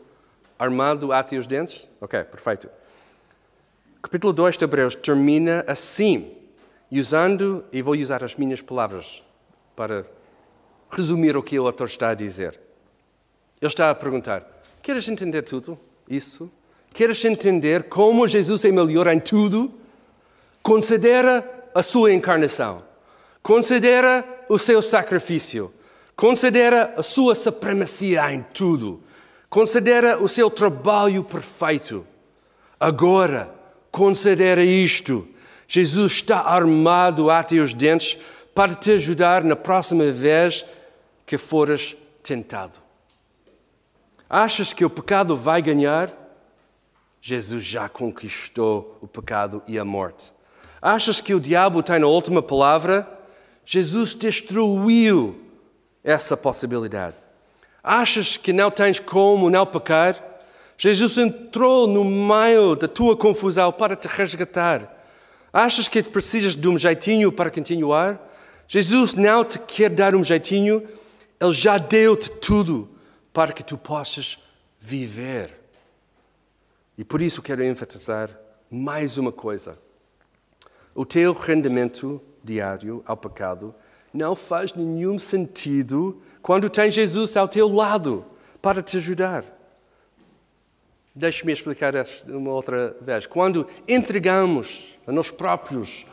Armado 0.60 1.12
até 1.12 1.38
os 1.38 1.48
dentes? 1.48 1.90
Ok, 2.00 2.24
perfeito. 2.26 2.70
Capítulo 4.08 4.32
2 4.32 4.56
de 4.56 4.64
Hebreus 4.64 4.96
termina 4.96 5.66
assim, 5.68 6.32
usando, 6.90 7.66
e 7.74 7.82
vou 7.82 7.94
usar 7.94 8.24
as 8.24 8.38
minhas 8.38 8.62
palavras 8.62 9.22
para 9.76 10.06
resumir 10.90 11.36
o 11.36 11.44
que 11.44 11.60
o 11.60 11.66
autor 11.66 11.88
está 11.88 12.12
a 12.12 12.14
dizer. 12.14 12.58
Ele 13.62 13.68
está 13.68 13.90
a 13.90 13.96
perguntar: 13.96 14.48
Queres 14.82 15.10
entender 15.10 15.42
tudo 15.42 15.78
isso? 16.08 16.50
Queres 16.94 17.26
entender 17.26 17.84
como 17.90 18.26
Jesus 18.30 18.64
é 18.64 18.72
melhor 18.72 19.08
em 19.08 19.20
tudo? 19.20 19.74
Considera 20.64 21.68
a 21.76 21.84
sua 21.84 22.14
encarnação. 22.14 22.84
Considera 23.44 24.24
o 24.48 24.58
seu 24.58 24.82
sacrifício. 24.82 25.74
Considera 26.16 26.94
a 26.96 27.04
sua 27.04 27.36
supremacia 27.36 28.34
em 28.34 28.42
tudo. 28.54 29.04
Considera 29.50 30.18
o 30.18 30.30
seu 30.30 30.50
trabalho 30.50 31.26
perfeito. 31.26 32.08
Agora, 32.80 33.57
considera 33.98 34.64
isto. 34.64 35.28
Jesus 35.68 36.14
está 36.14 36.42
armado 36.42 37.32
até 37.32 37.56
os 37.56 37.74
dentes 37.74 38.20
para 38.54 38.76
te 38.76 38.92
ajudar 38.92 39.44
na 39.44 39.56
próxima 39.56 40.12
vez 40.12 40.64
que 41.26 41.36
fores 41.36 41.98
tentado. 42.22 42.80
Achas 44.30 44.72
que 44.72 44.86
o 44.86 44.90
pecado 44.90 45.36
vai 45.36 45.64
ganhar? 45.64 46.14
Jesus 47.20 47.64
já 47.64 47.90
conquistou 47.90 49.00
o 49.02 49.08
pecado 49.08 49.64
e 49.68 49.80
a 49.80 49.84
morte. 49.84 50.32
Achas 50.80 51.20
que 51.20 51.34
o 51.34 51.40
diabo 51.40 51.82
tem 51.82 52.04
a 52.04 52.08
última 52.08 52.44
palavra? 52.44 53.08
Jesus 53.66 54.14
destruiu 54.14 55.42
essa 56.04 56.38
possibilidade. 56.38 57.16
Achas 57.84 58.38
que 58.38 58.54
não 58.54 58.70
tens 58.70 59.00
como 59.00 59.50
não 59.50 59.66
pecar? 59.66 60.37
Jesus 60.78 61.18
entrou 61.18 61.88
no 61.88 62.06
meio 62.06 62.76
da 62.76 62.88
tua 62.88 63.18
confusão 63.18 63.72
para 63.72 63.96
te 63.96 64.08
resgatar. 64.08 64.96
Achas 65.52 65.88
que 65.88 66.04
precisas 66.04 66.56
de 66.56 66.68
um 66.68 66.78
jeitinho 66.78 67.32
para 67.32 67.50
continuar? 67.50 68.24
Jesus 68.68 69.16
não 69.16 69.44
te 69.44 69.58
quer 69.58 69.90
dar 69.90 70.14
um 70.14 70.24
jeitinho, 70.24 70.88
Ele 71.40 71.54
já 71.54 71.78
deu-te 71.78 72.30
tudo 72.30 72.88
para 73.34 73.52
que 73.52 73.64
tu 73.64 73.78
possas 73.78 74.38
viver. 74.80 75.56
E 76.96 77.04
por 77.04 77.22
isso 77.22 77.42
quero 77.42 77.64
enfatizar 77.64 78.30
mais 78.70 79.18
uma 79.18 79.32
coisa. 79.32 79.80
O 80.94 81.06
teu 81.06 81.34
rendimento 81.34 82.22
diário 82.44 83.04
ao 83.06 83.18
pecado 83.18 83.74
não 84.14 84.36
faz 84.36 84.74
nenhum 84.74 85.18
sentido 85.18 86.22
quando 86.42 86.70
tens 86.70 86.94
Jesus 86.94 87.36
ao 87.36 87.48
teu 87.48 87.68
lado 87.68 88.26
para 88.62 88.82
te 88.82 88.98
ajudar. 88.98 89.57
Deixe-me 91.18 91.52
explicar 91.52 91.96
uma 92.28 92.52
outra 92.52 92.96
vez. 93.02 93.26
Quando 93.26 93.66
entregamos 93.88 95.00
a 95.08 95.12
nós 95.12 95.32
próprios 95.32 96.06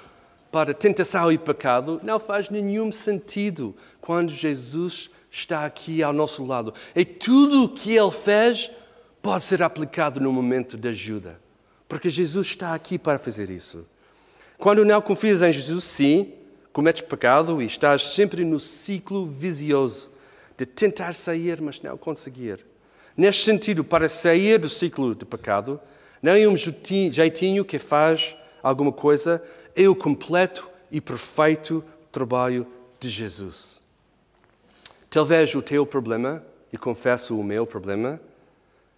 para 0.51 0.73
tentação 0.73 1.31
e 1.31 1.37
pecado, 1.37 2.01
não 2.03 2.19
faz 2.19 2.49
nenhum 2.49 2.91
sentido 2.91 3.77
quando 4.01 4.31
Jesus 4.31 5.11
está 5.31 5.67
aqui 5.67 6.03
ao 6.03 6.11
nosso 6.11 6.43
lado. 6.43 6.73
E 6.97 7.05
tudo 7.05 7.65
o 7.65 7.69
que 7.69 7.95
ele 7.95 8.11
fez 8.11 8.71
pode 9.21 9.45
ser 9.45 9.63
aplicado 9.63 10.21
no 10.21 10.33
momento 10.33 10.79
de 10.79 10.89
ajuda, 10.89 11.39
porque 11.87 12.09
Jesus 12.09 12.47
está 12.47 12.73
aqui 12.73 12.99
para 12.99 13.19
fazer 13.19 13.51
isso. 13.51 13.85
Quando 14.57 14.87
não 14.87 15.03
confias 15.03 15.43
em 15.43 15.53
Jesus, 15.53 15.85
sim, 15.85 16.33
cometes 16.73 17.03
pecado 17.03 17.61
e 17.61 17.67
estás 17.67 18.15
sempre 18.15 18.43
no 18.43 18.59
ciclo 18.59 19.27
vicioso 19.27 20.11
de 20.57 20.65
tentar 20.65 21.15
sair, 21.15 21.61
mas 21.61 21.83
não 21.83 21.99
conseguir. 21.99 22.65
Neste 23.17 23.45
sentido, 23.45 23.85
para 23.85 24.09
sair 24.09 24.59
do 24.59 24.69
ciclo 24.69 25.15
de 25.15 25.25
pecado, 25.25 25.81
não 26.21 26.33
é 26.33 26.49
um 26.49 26.57
jeitinho 26.57 27.65
que 27.65 27.79
faz 27.79 28.37
alguma 28.63 28.91
coisa, 28.91 29.43
é 29.77 29.89
o 29.89 29.95
completo 29.95 30.69
e 30.91 31.01
perfeito 31.01 31.85
trabalho 32.11 32.67
de 32.99 33.09
Jesus. 33.09 33.81
Talvez 35.09 35.55
o 35.55 35.63
teu 35.63 35.87
problema, 35.87 36.45
e 36.73 36.77
confesso 36.77 37.39
o 37.39 37.45
meu 37.45 37.65
problema, 37.65 38.21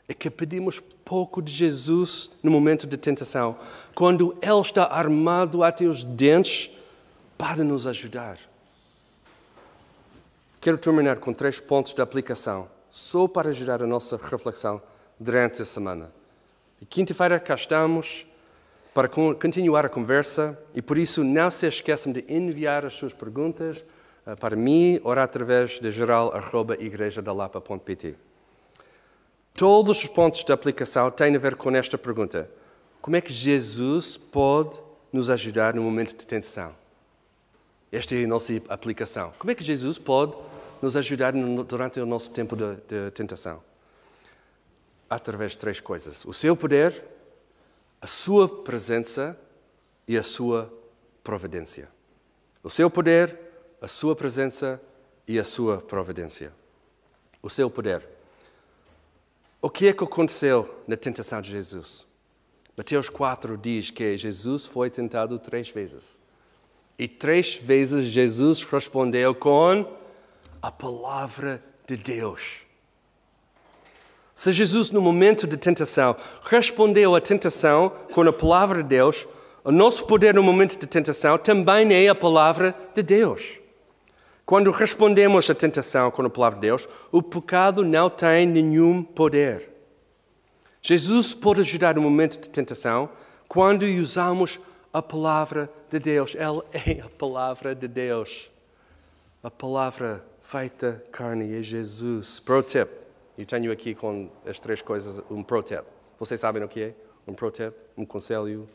é 0.08 0.14
que 0.14 0.30
pedimos 0.30 0.80
pouco 1.04 1.42
de 1.42 1.52
Jesus 1.52 2.30
no 2.42 2.50
momento 2.50 2.86
de 2.86 2.96
tentação, 2.96 3.58
quando 3.94 4.34
Ele 4.40 4.60
está 4.60 4.84
armado 4.84 5.62
até 5.62 5.84
os 5.84 6.04
dentes 6.04 6.70
para 7.36 7.62
nos 7.62 7.86
ajudar. 7.86 8.38
Quero 10.58 10.78
terminar 10.78 11.18
com 11.18 11.34
três 11.34 11.60
pontos 11.60 11.92
de 11.92 12.00
aplicação 12.00 12.75
só 12.96 13.28
para 13.28 13.50
ajudar 13.50 13.82
a 13.82 13.86
nossa 13.86 14.16
reflexão 14.16 14.80
durante 15.20 15.60
a 15.60 15.66
semana. 15.66 16.10
E 16.80 16.86
quinta-feira 16.86 17.38
cá 17.38 17.54
estamos 17.54 18.26
para 18.94 19.06
continuar 19.06 19.84
a 19.84 19.90
conversa 19.90 20.58
e 20.74 20.80
por 20.80 20.96
isso 20.96 21.22
não 21.22 21.50
se 21.50 21.66
esqueçam 21.66 22.10
de 22.10 22.24
enviar 22.26 22.86
as 22.86 22.94
suas 22.94 23.12
perguntas 23.12 23.84
eh, 24.26 24.34
para 24.36 24.56
mim 24.56 24.98
ou 25.04 25.12
através 25.12 25.78
de 25.78 25.90
geral.igrejadalapa.pt. 25.90 28.14
Todos 29.52 30.02
os 30.02 30.08
pontos 30.08 30.42
de 30.42 30.50
aplicação 30.50 31.10
têm 31.10 31.36
a 31.36 31.38
ver 31.38 31.56
com 31.56 31.70
esta 31.72 31.98
pergunta. 31.98 32.50
Como 33.02 33.14
é 33.14 33.20
que 33.20 33.30
Jesus 33.30 34.16
pode 34.16 34.80
nos 35.12 35.28
ajudar 35.28 35.74
no 35.74 35.82
momento 35.82 36.16
de 36.16 36.26
tensão? 36.26 36.74
Esta 37.92 38.16
é 38.16 38.24
a 38.24 38.26
nossa 38.26 38.54
aplicação. 38.70 39.34
Como 39.38 39.50
é 39.50 39.54
que 39.54 39.62
Jesus 39.62 39.98
pode 39.98 40.34
nos 40.86 40.96
ajudar 40.96 41.32
durante 41.66 41.98
o 41.98 42.06
nosso 42.06 42.30
tempo 42.30 42.54
de, 42.54 42.76
de 42.86 43.10
tentação? 43.10 43.60
Através 45.10 45.52
de 45.52 45.58
três 45.58 45.80
coisas: 45.80 46.24
o 46.24 46.32
seu 46.32 46.56
poder, 46.56 47.04
a 48.00 48.06
sua 48.06 48.48
presença 48.48 49.36
e 50.06 50.16
a 50.16 50.22
sua 50.22 50.72
providência. 51.24 51.88
O 52.62 52.70
seu 52.70 52.88
poder, 52.88 53.36
a 53.80 53.88
sua 53.88 54.14
presença 54.14 54.80
e 55.26 55.40
a 55.40 55.44
sua 55.44 55.78
providência. 55.78 56.52
O 57.42 57.50
seu 57.50 57.68
poder. 57.68 58.06
O 59.60 59.68
que 59.68 59.88
é 59.88 59.92
que 59.92 60.04
aconteceu 60.04 60.82
na 60.86 60.96
tentação 60.96 61.40
de 61.40 61.50
Jesus? 61.50 62.06
Mateus 62.76 63.08
4 63.08 63.56
diz 63.56 63.90
que 63.90 64.16
Jesus 64.16 64.66
foi 64.66 64.88
tentado 64.88 65.36
três 65.40 65.68
vezes. 65.68 66.20
E 66.96 67.08
três 67.08 67.56
vezes 67.56 68.06
Jesus 68.06 68.62
respondeu 68.62 69.34
com 69.34 70.05
a 70.60 70.70
palavra 70.70 71.62
de 71.86 71.96
Deus. 71.96 72.66
Se 74.34 74.52
Jesus, 74.52 74.90
no 74.90 75.00
momento 75.00 75.46
de 75.46 75.56
tentação, 75.56 76.14
respondeu 76.42 77.14
à 77.14 77.20
tentação 77.20 77.90
com 78.12 78.20
a 78.22 78.32
palavra 78.32 78.82
de 78.82 78.88
Deus, 78.90 79.26
o 79.64 79.72
nosso 79.72 80.04
poder 80.06 80.34
no 80.34 80.42
momento 80.42 80.78
de 80.78 80.86
tentação 80.86 81.38
também 81.38 81.92
é 81.92 82.08
a 82.08 82.14
palavra 82.14 82.74
de 82.94 83.02
Deus. 83.02 83.58
Quando 84.44 84.70
respondemos 84.70 85.50
à 85.50 85.54
tentação 85.54 86.10
com 86.10 86.22
a 86.22 86.30
palavra 86.30 86.60
de 86.60 86.66
Deus, 86.66 86.88
o 87.10 87.20
pecado 87.20 87.84
não 87.84 88.08
tem 88.08 88.46
nenhum 88.46 89.02
poder. 89.02 89.70
Jesus 90.80 91.34
pode 91.34 91.62
ajudar 91.62 91.96
no 91.96 92.02
momento 92.02 92.38
de 92.38 92.48
tentação 92.48 93.10
quando 93.48 93.84
usamos 93.86 94.60
a 94.92 95.02
palavra 95.02 95.68
de 95.90 95.98
Deus. 95.98 96.36
Ele 96.36 97.00
é 97.00 97.02
a 97.02 97.08
palavra 97.08 97.74
de 97.74 97.88
Deus. 97.88 98.48
A 99.42 99.50
palavra 99.50 100.24
feita 100.46 101.02
carne 101.10 101.58
é 101.58 101.62
Jesus. 101.62 102.38
Pro 102.38 102.62
tip. 102.62 102.88
Eu 103.36 103.44
tenho 103.44 103.72
aqui 103.72 103.96
com 103.96 104.30
as 104.46 104.60
três 104.60 104.80
coisas 104.80 105.20
um 105.28 105.42
pro 105.42 105.60
tip. 105.60 105.84
Vocês 106.20 106.40
sabem 106.40 106.62
o 106.62 106.68
que 106.68 106.82
é? 106.82 106.94
Um 107.26 107.34
pro 107.34 107.50
tip? 107.50 107.74
Um 107.96 108.06
conselho? 108.06 108.68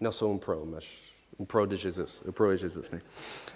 Não 0.00 0.10
sou 0.10 0.32
um 0.32 0.38
pro, 0.38 0.64
mas 0.64 0.96
um 1.38 1.44
pro 1.44 1.66
de 1.66 1.76
Jesus. 1.76 2.22
O 2.24 2.32
pro 2.32 2.50
é 2.50 2.56
Jesus. 2.56 2.90
Né? 2.90 3.02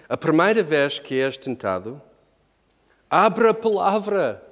A 0.06 0.18
primeira 0.18 0.62
vez 0.62 0.98
que 0.98 1.18
és 1.18 1.38
tentado, 1.38 2.00
abra 3.08 3.50
a 3.50 3.54
palavra 3.54 4.42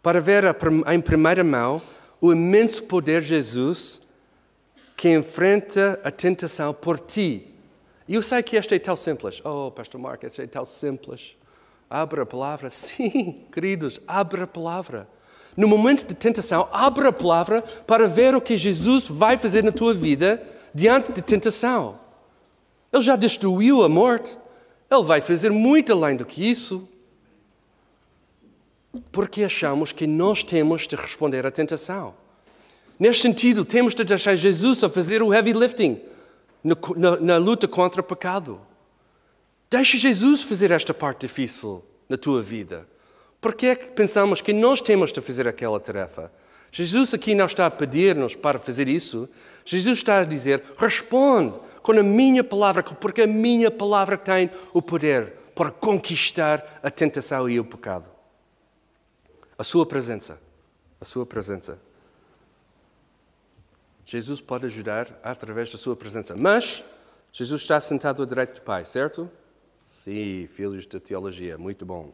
para 0.00 0.20
ver 0.20 0.44
em 0.86 1.00
primeira 1.00 1.42
mão 1.42 1.82
o 2.20 2.32
imenso 2.32 2.84
poder 2.84 3.22
de 3.22 3.28
Jesus 3.28 4.00
que 4.96 5.08
enfrenta 5.08 6.00
a 6.04 6.12
tentação 6.12 6.72
por 6.72 7.00
ti. 7.00 7.52
E 8.06 8.14
eu 8.14 8.22
sei 8.22 8.40
que 8.40 8.56
esta 8.56 8.76
é 8.76 8.78
tão 8.78 8.94
simples. 8.94 9.42
Oh, 9.44 9.72
Pastor 9.72 10.00
Mark, 10.00 10.22
esta 10.22 10.44
é 10.44 10.46
tão 10.46 10.64
simples. 10.64 11.36
Abra 11.94 12.24
a 12.24 12.26
palavra. 12.26 12.68
Sim, 12.70 13.44
queridos, 13.52 14.00
abra 14.08 14.42
a 14.42 14.46
palavra. 14.48 15.08
No 15.56 15.68
momento 15.68 16.04
de 16.04 16.12
tentação, 16.12 16.68
abra 16.72 17.10
a 17.10 17.12
palavra 17.12 17.62
para 17.86 18.08
ver 18.08 18.34
o 18.34 18.40
que 18.40 18.58
Jesus 18.58 19.06
vai 19.06 19.38
fazer 19.38 19.62
na 19.62 19.70
tua 19.70 19.94
vida 19.94 20.42
diante 20.74 21.12
de 21.12 21.22
tentação. 21.22 22.00
Ele 22.92 23.00
já 23.00 23.14
destruiu 23.14 23.84
a 23.84 23.88
morte. 23.88 24.36
Ele 24.90 25.04
vai 25.04 25.20
fazer 25.20 25.52
muito 25.52 25.92
além 25.92 26.16
do 26.16 26.24
que 26.24 26.44
isso. 26.44 26.88
Porque 29.12 29.44
achamos 29.44 29.92
que 29.92 30.04
nós 30.04 30.42
temos 30.42 30.88
de 30.88 30.96
responder 30.96 31.46
à 31.46 31.50
tentação. 31.52 32.12
Neste 32.98 33.22
sentido, 33.22 33.64
temos 33.64 33.94
de 33.94 34.02
deixar 34.02 34.34
Jesus 34.34 34.82
a 34.82 34.88
fazer 34.88 35.22
o 35.22 35.32
heavy 35.32 35.52
lifting 35.52 36.00
na, 36.64 36.74
na, 36.96 37.16
na 37.20 37.36
luta 37.36 37.68
contra 37.68 38.00
o 38.00 38.04
pecado. 38.04 38.60
Deixa 39.74 39.96
Jesus 39.96 40.40
fazer 40.40 40.70
esta 40.70 40.94
parte 40.94 41.22
difícil 41.22 41.84
na 42.08 42.16
tua 42.16 42.40
vida. 42.40 42.86
Por 43.40 43.56
que 43.56 43.66
é 43.66 43.74
que 43.74 43.90
pensamos 43.90 44.40
que 44.40 44.52
nós 44.52 44.80
temos 44.80 45.12
de 45.12 45.20
fazer 45.20 45.48
aquela 45.48 45.80
tarefa? 45.80 46.30
Jesus 46.70 47.12
aqui 47.12 47.34
não 47.34 47.46
está 47.46 47.66
a 47.66 47.70
pedir-nos 47.72 48.36
para 48.36 48.56
fazer 48.56 48.86
isso. 48.86 49.28
Jesus 49.64 49.98
está 49.98 50.18
a 50.18 50.24
dizer: 50.24 50.62
responde 50.78 51.58
com 51.82 51.90
a 51.90 52.04
minha 52.04 52.44
palavra, 52.44 52.84
porque 52.84 53.22
a 53.22 53.26
minha 53.26 53.68
palavra 53.68 54.16
tem 54.16 54.48
o 54.72 54.80
poder 54.80 55.32
para 55.56 55.72
conquistar 55.72 56.78
a 56.80 56.88
tentação 56.88 57.48
e 57.48 57.58
o 57.58 57.64
pecado. 57.64 58.08
A 59.58 59.64
sua 59.64 59.84
presença. 59.84 60.38
A 61.00 61.04
sua 61.04 61.26
presença. 61.26 61.80
Jesus 64.04 64.40
pode 64.40 64.66
ajudar 64.66 65.18
através 65.20 65.68
da 65.68 65.78
sua 65.78 65.96
presença. 65.96 66.36
Mas 66.36 66.84
Jesus 67.32 67.62
está 67.62 67.80
sentado 67.80 68.22
à 68.22 68.26
direita 68.26 68.54
do 68.54 68.60
Pai, 68.60 68.84
certo? 68.84 69.28
Sim, 69.84 70.46
filhos 70.46 70.86
de 70.86 70.98
teologia, 70.98 71.58
muito 71.58 71.84
bom. 71.84 72.12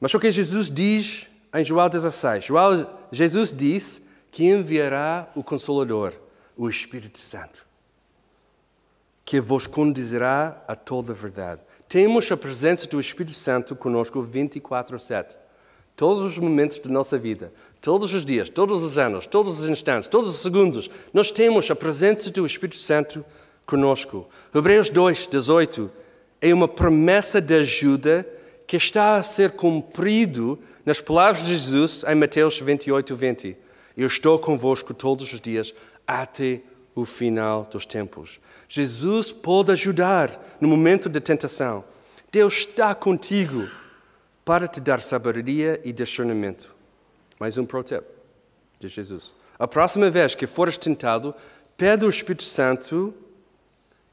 Mas 0.00 0.12
o 0.12 0.20
que 0.20 0.30
Jesus 0.30 0.68
diz 0.70 1.28
em 1.54 1.62
João 1.62 1.88
16? 1.88 2.44
João, 2.44 2.90
Jesus 3.12 3.52
disse 3.52 4.02
que 4.30 4.44
enviará 4.44 5.30
o 5.34 5.42
Consolador, 5.42 6.12
o 6.56 6.68
Espírito 6.68 7.18
Santo, 7.18 7.64
que 9.24 9.40
vos 9.40 9.66
conduzirá 9.66 10.62
a 10.66 10.74
toda 10.74 11.12
a 11.12 11.14
verdade. 11.14 11.60
Temos 11.88 12.30
a 12.30 12.36
presença 12.36 12.86
do 12.86 12.98
Espírito 12.98 13.36
Santo 13.36 13.76
conosco 13.76 14.20
24 14.20 14.96
a 14.96 14.98
7 14.98 15.44
todos 15.96 16.24
os 16.24 16.38
momentos 16.38 16.78
da 16.80 16.90
nossa 16.90 17.16
vida, 17.16 17.52
todos 17.80 18.12
os 18.12 18.24
dias, 18.24 18.50
todos 18.50 18.82
os 18.82 18.98
anos, 18.98 19.26
todos 19.26 19.60
os 19.60 19.68
instantes, 19.68 20.08
todos 20.08 20.28
os 20.28 20.42
segundos, 20.42 20.90
nós 21.12 21.30
temos 21.30 21.70
a 21.70 21.76
presença 21.76 22.30
do 22.30 22.44
Espírito 22.44 22.76
Santo 22.76 23.24
conosco. 23.64 24.28
Hebreus 24.52 24.90
2, 24.90 25.28
18 25.28 25.90
é 26.44 26.52
uma 26.52 26.68
promessa 26.68 27.40
de 27.40 27.54
ajuda 27.54 28.28
que 28.66 28.76
está 28.76 29.16
a 29.16 29.22
ser 29.22 29.52
cumprido 29.52 30.58
nas 30.84 31.00
palavras 31.00 31.42
de 31.42 31.56
Jesus 31.56 32.04
em 32.06 32.14
Mateus 32.14 32.60
28, 32.60 33.16
20. 33.16 33.56
Eu 33.96 34.06
estou 34.06 34.38
convosco 34.38 34.92
todos 34.92 35.32
os 35.32 35.40
dias 35.40 35.74
até 36.06 36.60
o 36.94 37.06
final 37.06 37.66
dos 37.72 37.86
tempos. 37.86 38.38
Jesus 38.68 39.32
pode 39.32 39.72
ajudar 39.72 40.58
no 40.60 40.68
momento 40.68 41.08
de 41.08 41.18
tentação. 41.18 41.82
Deus 42.30 42.58
está 42.58 42.94
contigo 42.94 43.66
para 44.44 44.68
te 44.68 44.82
dar 44.82 45.00
sabedoria 45.00 45.80
e 45.82 45.94
discernimento. 45.94 46.74
Mais 47.40 47.56
um 47.56 47.64
pro 47.64 47.82
tip 47.82 48.04
de 48.78 48.88
Jesus. 48.88 49.32
A 49.58 49.66
próxima 49.66 50.10
vez 50.10 50.34
que 50.34 50.46
fores 50.46 50.76
tentado, 50.76 51.34
pede 51.74 52.04
ao 52.04 52.10
Espírito 52.10 52.44
Santo 52.44 53.14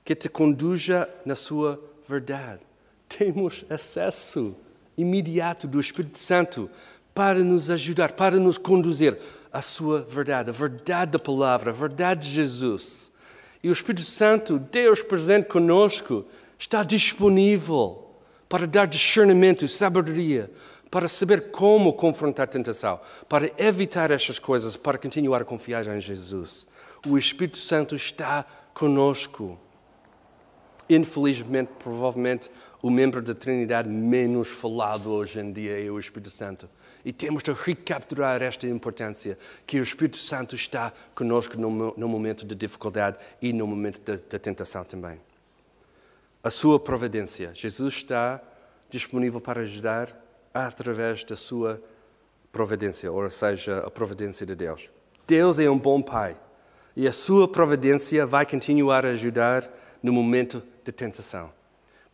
que 0.05 0.15
te 0.15 0.29
conduza 0.29 1.09
na 1.25 1.35
sua 1.35 1.90
verdade. 2.11 2.59
Temos 3.07 3.65
acesso 3.69 4.55
imediato 4.97 5.65
do 5.67 5.79
Espírito 5.79 6.17
Santo 6.17 6.69
para 7.13 7.39
nos 7.39 7.69
ajudar, 7.69 8.11
para 8.13 8.37
nos 8.37 8.57
conduzir 8.57 9.17
à 9.51 9.61
sua 9.61 10.01
verdade, 10.01 10.49
a 10.49 10.53
verdade 10.53 11.11
da 11.11 11.19
palavra, 11.19 11.71
a 11.71 11.73
verdade 11.73 12.27
de 12.27 12.35
Jesus. 12.35 13.11
E 13.63 13.69
o 13.69 13.73
Espírito 13.73 14.03
Santo, 14.03 14.59
Deus 14.59 15.01
presente 15.01 15.45
conosco, 15.47 16.25
está 16.59 16.83
disponível 16.83 18.09
para 18.49 18.67
dar 18.67 18.87
discernimento 18.87 19.63
e 19.63 19.69
sabedoria, 19.69 20.51
para 20.89 21.07
saber 21.07 21.51
como 21.51 21.93
confrontar 21.93 22.43
a 22.43 22.51
tentação, 22.51 22.99
para 23.29 23.49
evitar 23.57 24.11
estas 24.11 24.39
coisas, 24.39 24.75
para 24.75 24.97
continuar 24.97 25.41
a 25.41 25.45
confiar 25.45 25.87
em 25.87 26.01
Jesus. 26.01 26.65
O 27.07 27.17
Espírito 27.17 27.57
Santo 27.57 27.95
está 27.95 28.45
conosco. 28.73 29.57
Infelizmente, 30.93 31.69
provavelmente, 31.79 32.51
o 32.81 32.89
membro 32.89 33.21
da 33.21 33.33
Trindade 33.33 33.87
menos 33.87 34.49
falado 34.49 35.09
hoje 35.09 35.39
em 35.39 35.53
dia 35.53 35.81
é 35.81 35.89
o 35.89 35.97
Espírito 35.97 36.29
Santo. 36.29 36.69
E 37.05 37.13
temos 37.13 37.43
de 37.43 37.53
recapturar 37.53 38.41
esta 38.41 38.67
importância, 38.67 39.37
que 39.65 39.79
o 39.79 39.83
Espírito 39.83 40.17
Santo 40.17 40.53
está 40.53 40.91
conosco 41.15 41.57
no, 41.57 41.93
no 41.95 42.07
momento 42.09 42.45
de 42.45 42.53
dificuldade 42.53 43.17
e 43.41 43.53
no 43.53 43.65
momento 43.65 44.01
da, 44.01 44.37
tentação 44.37 44.83
também. 44.83 45.17
A 46.43 46.49
sua 46.49 46.77
providência. 46.77 47.51
Jesus 47.53 47.95
está 47.95 48.41
disponível 48.89 49.39
para 49.39 49.61
ajudar 49.61 50.13
através 50.53 51.23
da 51.23 51.37
sua 51.37 51.81
providência, 52.51 53.09
ou 53.09 53.29
seja, 53.29 53.77
a 53.79 53.89
providência 53.89 54.45
de 54.45 54.55
Deus. 54.55 54.89
Deus 55.25 55.57
é 55.57 55.69
um 55.69 55.77
bom 55.77 56.01
Pai 56.01 56.35
e 56.97 57.07
a 57.07 57.13
sua 57.13 57.47
providência 57.47 58.25
vai 58.25 58.45
continuar 58.45 59.05
a 59.05 59.11
ajudar 59.11 59.71
no 60.03 60.11
momento 60.11 60.61
de 60.83 60.91
tentação. 60.91 61.51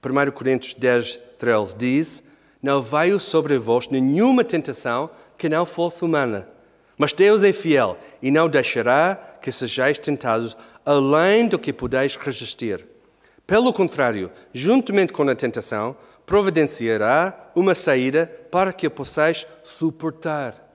1 0.04 0.32
Coríntios 0.32 0.74
10, 0.74 1.20
13 1.38 1.76
diz: 1.76 2.24
Não 2.62 2.82
veio 2.82 3.20
sobre 3.20 3.58
vós 3.58 3.88
nenhuma 3.88 4.44
tentação 4.44 5.10
que 5.38 5.50
não 5.50 5.66
fosse 5.66 6.04
humana. 6.04 6.48
Mas 6.98 7.14
Deus 7.14 7.44
é 7.44 7.54
fiel 7.54 7.98
e 8.22 8.32
não 8.32 8.50
deixará 8.50 9.16
que 9.42 9.52
sejais 9.52 10.00
tentados 10.00 10.58
além 10.86 11.48
do 11.48 11.60
que 11.60 11.72
podeis 11.72 12.16
resistir. 12.16 12.86
Pelo 13.46 13.72
contrário, 13.72 14.32
juntamente 14.54 15.14
com 15.14 15.24
a 15.24 15.36
tentação, 15.36 15.96
providenciará 16.26 17.52
uma 17.56 17.74
saída 17.74 18.28
para 18.52 18.74
que 18.74 18.88
a 18.88 18.92
possais 18.92 19.48
suportar. 19.64 20.64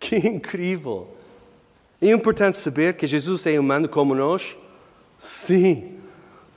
Que 0.00 0.16
incrível! 0.16 1.12
É 2.00 2.12
importante 2.12 2.56
saber 2.56 2.94
que 2.94 3.04
Jesus 3.04 3.44
é 3.46 3.58
humano 3.58 3.88
como 3.88 4.14
nós? 4.14 4.56
Sim, 5.18 5.98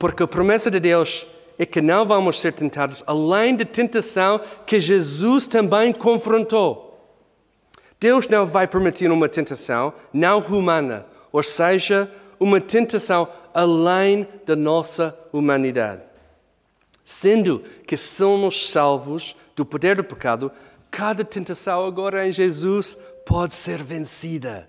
porque 0.02 0.24
a 0.24 0.28
promessa 0.28 0.72
de 0.72 0.80
Deus 0.80 1.28
é 1.60 1.64
que 1.64 1.80
não 1.80 2.04
vamos 2.04 2.42
ser 2.42 2.54
tentados 2.54 3.04
além 3.06 3.56
da 3.56 3.64
tentação 3.64 4.42
que 4.66 4.80
Jesus 4.80 5.48
também 5.48 5.94
confrontou. 5.94 7.00
Deus 8.00 8.28
não 8.28 8.44
vai 8.44 8.66
permitir 8.66 9.12
uma 9.12 9.30
tentação 9.30 9.94
não 10.12 10.40
humana, 10.40 11.06
ou 11.32 11.44
seja, 11.44 12.12
uma 12.40 12.60
tentação 12.60 13.28
além 13.54 14.28
da 14.44 14.56
nossa 14.56 15.16
humanidade. 15.32 16.02
Sendo 17.06 17.60
que 17.86 17.96
somos 17.96 18.72
salvos 18.72 19.36
do 19.56 19.64
poder 19.64 19.98
do 19.98 20.04
pecado, 20.04 20.52
cada 20.90 21.24
tentação 21.24 21.86
agora 21.86 22.28
em 22.28 22.32
Jesus 22.32 22.98
pode 23.24 23.54
ser 23.54 23.84
vencida. 23.84 24.68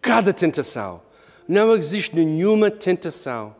Cada 0.00 0.32
tentação. 0.32 1.02
Não 1.46 1.72
existe 1.72 2.16
nenhuma 2.16 2.68
tentação 2.68 3.54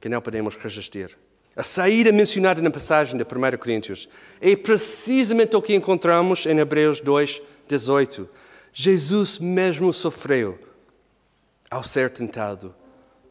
que 0.00 0.08
não 0.08 0.20
podemos 0.20 0.56
resistir. 0.56 1.16
A 1.56 1.62
saída 1.62 2.12
mencionada 2.12 2.62
na 2.62 2.70
passagem 2.70 3.16
de 3.16 3.24
1 3.24 3.58
Coríntios 3.58 4.08
é 4.40 4.54
precisamente 4.54 5.56
o 5.56 5.62
que 5.62 5.74
encontramos 5.74 6.46
em 6.46 6.58
Hebreus 6.58 7.00
2, 7.00 7.42
18. 7.66 8.28
Jesus 8.72 9.40
mesmo 9.40 9.92
sofreu 9.92 10.58
ao 11.68 11.82
ser 11.82 12.10
tentado, 12.10 12.74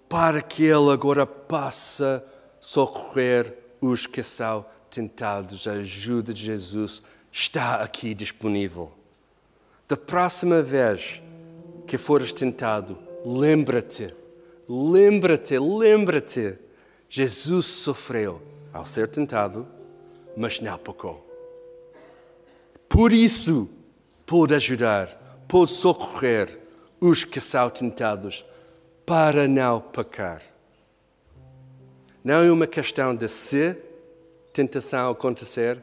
para 0.10 0.42
que 0.42 0.64
ele 0.64 0.92
agora 0.92 1.26
possa 1.26 2.24
socorrer 2.60 3.54
os 3.80 4.06
que 4.06 4.22
são 4.22 4.66
tentados. 4.90 5.68
A 5.68 5.74
ajuda 5.74 6.34
de 6.34 6.44
Jesus 6.44 7.02
está 7.32 7.76
aqui 7.76 8.14
disponível. 8.14 8.92
Da 9.88 9.96
próxima 9.96 10.62
vez 10.62 11.22
que 11.86 11.98
fores 11.98 12.34
tentado, 12.34 12.98
lembra-te 13.26 14.14
Lembra-te, 14.68 15.58
lembra-te. 15.58 16.58
Jesus 17.10 17.66
sofreu 17.66 18.42
ao 18.74 18.86
ser 18.86 19.08
tentado, 19.08 19.68
mas 20.36 20.60
não 20.60 20.78
pecou. 20.78 21.26
Por 22.90 23.14
isso, 23.14 23.70
pode 24.26 24.54
ajudar, 24.54 25.46
pode 25.48 25.72
socorrer 25.72 26.60
os 27.00 27.24
que 27.24 27.40
são 27.40 27.70
tentados 27.70 28.46
para 29.06 29.48
não 29.48 29.80
pecar. 29.80 30.42
Não 32.24 32.42
é 32.42 32.52
uma 32.52 32.68
questão 32.68 33.16
de 33.16 33.28
se 33.30 33.76
tentação 34.52 35.12
acontecer, 35.12 35.82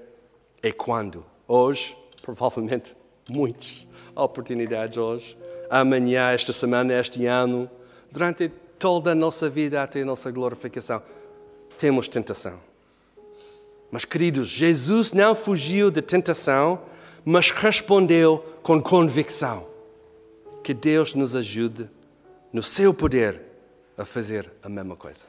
é 0.62 0.70
quando. 0.72 1.24
Hoje, 1.48 1.96
provavelmente, 2.20 2.94
muitas 3.28 3.88
oportunidades 4.14 4.98
hoje. 4.98 5.38
Amanhã, 5.70 6.32
esta 6.32 6.52
semana, 6.52 6.92
este 6.92 7.24
ano, 7.24 7.70
durante 8.10 8.50
toda 8.84 9.12
a 9.12 9.14
nossa 9.14 9.48
vida 9.48 9.82
até 9.82 10.02
a 10.02 10.04
nossa 10.04 10.30
glorificação, 10.30 11.02
temos 11.78 12.06
tentação. 12.06 12.60
Mas, 13.90 14.04
queridos, 14.04 14.46
Jesus 14.46 15.10
não 15.10 15.34
fugiu 15.34 15.90
da 15.90 16.02
tentação, 16.02 16.82
mas 17.24 17.50
respondeu 17.50 18.44
com 18.62 18.82
convicção. 18.82 19.66
Que 20.62 20.74
Deus 20.74 21.14
nos 21.14 21.34
ajude, 21.34 21.88
no 22.52 22.62
seu 22.62 22.92
poder, 22.92 23.40
a 23.96 24.04
fazer 24.04 24.52
a 24.62 24.68
mesma 24.68 24.96
coisa. 24.96 25.24